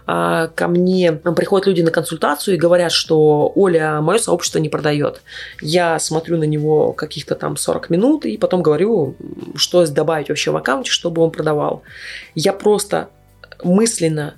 [0.07, 5.23] э, ко мне приходят люди на консультацию и говорят, что Оля, мое сообщество не продает.
[5.61, 9.17] Я смотрю на него каких-то там 40 минут и потом говорю,
[9.57, 11.83] что добавить вообще в аккаунте, чтобы он продавал.
[12.35, 13.09] Я просто
[13.65, 14.35] мысленно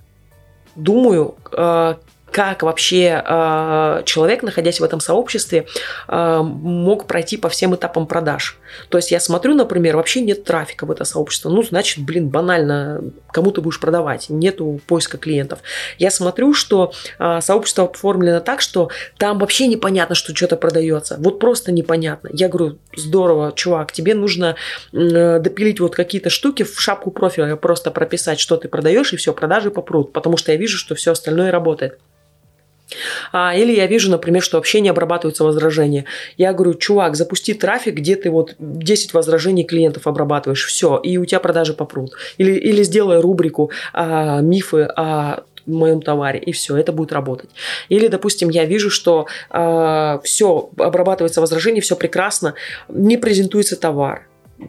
[0.75, 1.95] думаю, э,
[2.33, 5.67] как вообще э, человек, находясь в этом сообществе,
[6.09, 8.59] э, мог пройти по всем этапам продаж.
[8.89, 11.51] То есть я смотрю, например, вообще нет трафика в это сообщество.
[11.51, 14.31] Ну, значит, блин, банально, кому ты будешь продавать?
[14.31, 15.61] Нету поиска клиентов.
[15.99, 21.17] Я смотрю, что э, сообщество оформлено так, что там вообще непонятно, что что-то продается.
[21.19, 22.31] Вот просто непонятно.
[22.33, 24.57] Я говорю, здорово, чувак, тебе нужно
[24.93, 29.35] э, допилить вот какие-то штуки в шапку профиля, просто прописать, что ты продаешь, и все,
[29.35, 30.15] продажи попрут.
[30.15, 31.99] Потому что я вижу, что все остальное работает.
[33.33, 36.05] А, или я вижу, например, что вообще не обрабатываются возражения.
[36.37, 41.25] Я говорю, чувак, запусти трафик, где ты вот 10 возражений клиентов обрабатываешь, все, и у
[41.25, 42.13] тебя продажи попрут.
[42.39, 47.51] Или, или сделай рубрику а, мифы о моем товаре, и все, это будет работать.
[47.89, 52.55] Или, допустим, я вижу, что э, все, обрабатывается возражение, все прекрасно,
[52.89, 54.27] не презентуется товар.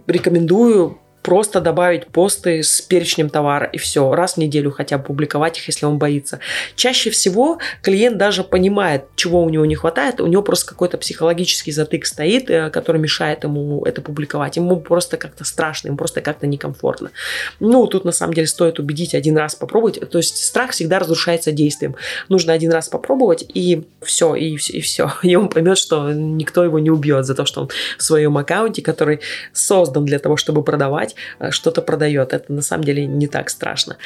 [0.07, 5.57] Рекомендую просто добавить посты с перечнем товара и все, раз в неделю хотя бы публиковать
[5.57, 6.39] их, если он боится.
[6.75, 11.71] Чаще всего клиент даже понимает, чего у него не хватает, у него просто какой-то психологический
[11.71, 14.57] затык стоит, э, который мешает ему это публиковать.
[14.57, 17.11] Ему просто как-то страшно, ему просто как-то некомфортно.
[17.59, 19.99] Ну, тут на самом деле стоит убедить один раз попробовать.
[20.09, 21.95] То есть страх всегда разрушается действием.
[22.27, 25.13] Нужно один раз попробовать и все, и, и все.
[25.23, 28.81] И он поймет, что никто его не убьет за то, что он в своем аккаунте,
[28.81, 29.21] который
[29.53, 32.33] создан для того, чтобы продавать, продавать, э, что-то продает.
[32.33, 33.97] Это на самом деле не так страшно.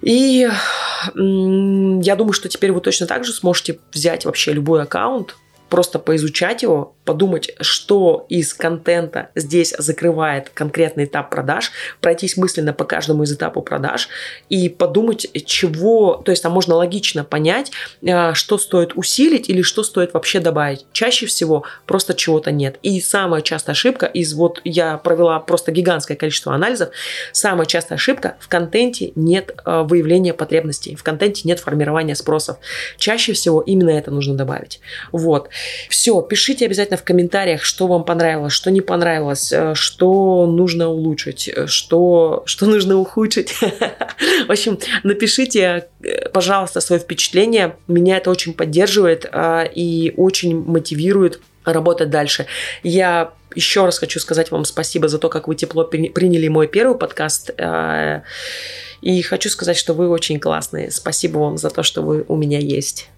[0.00, 0.48] И
[1.14, 5.36] я думаю, что теперь вы точно так же сможете взять вообще любой аккаунт,
[5.72, 11.72] просто поизучать его, подумать, что из контента здесь закрывает конкретный этап продаж,
[12.02, 14.10] пройтись мысленно по каждому из этапов продаж
[14.50, 17.72] и подумать, чего, то есть там можно логично понять,
[18.06, 20.84] а, что стоит усилить или что стоит вообще добавить.
[20.92, 22.78] Чаще всего просто чего-то нет.
[22.82, 26.90] И самая частая ошибка из вот я провела просто гигантское количество анализов,
[27.32, 32.58] самая частая ошибка в контенте нет а, выявления потребностей, в контенте нет формирования спросов.
[32.98, 34.78] Чаще всего именно это нужно добавить.
[35.12, 35.48] Вот.
[35.88, 41.48] Все, пишите обязательно в комментариях, что вам понравилось, что не понравилось, э, что нужно улучшить,
[41.48, 43.52] э, что, что нужно ухудшить.
[44.46, 47.76] В общем, напишите, э, пожалуйста, свое впечатление.
[47.88, 49.30] Меня это очень поддерживает
[49.74, 52.46] и очень мотивирует работать дальше.
[52.82, 56.96] Я еще раз хочу сказать вам спасибо за то, как вы тепло приняли мой первый
[56.96, 57.50] подкаст.
[59.02, 60.90] И хочу сказать, что вы очень классные.
[60.90, 63.08] Спасибо вам за то, что вы у меня есть.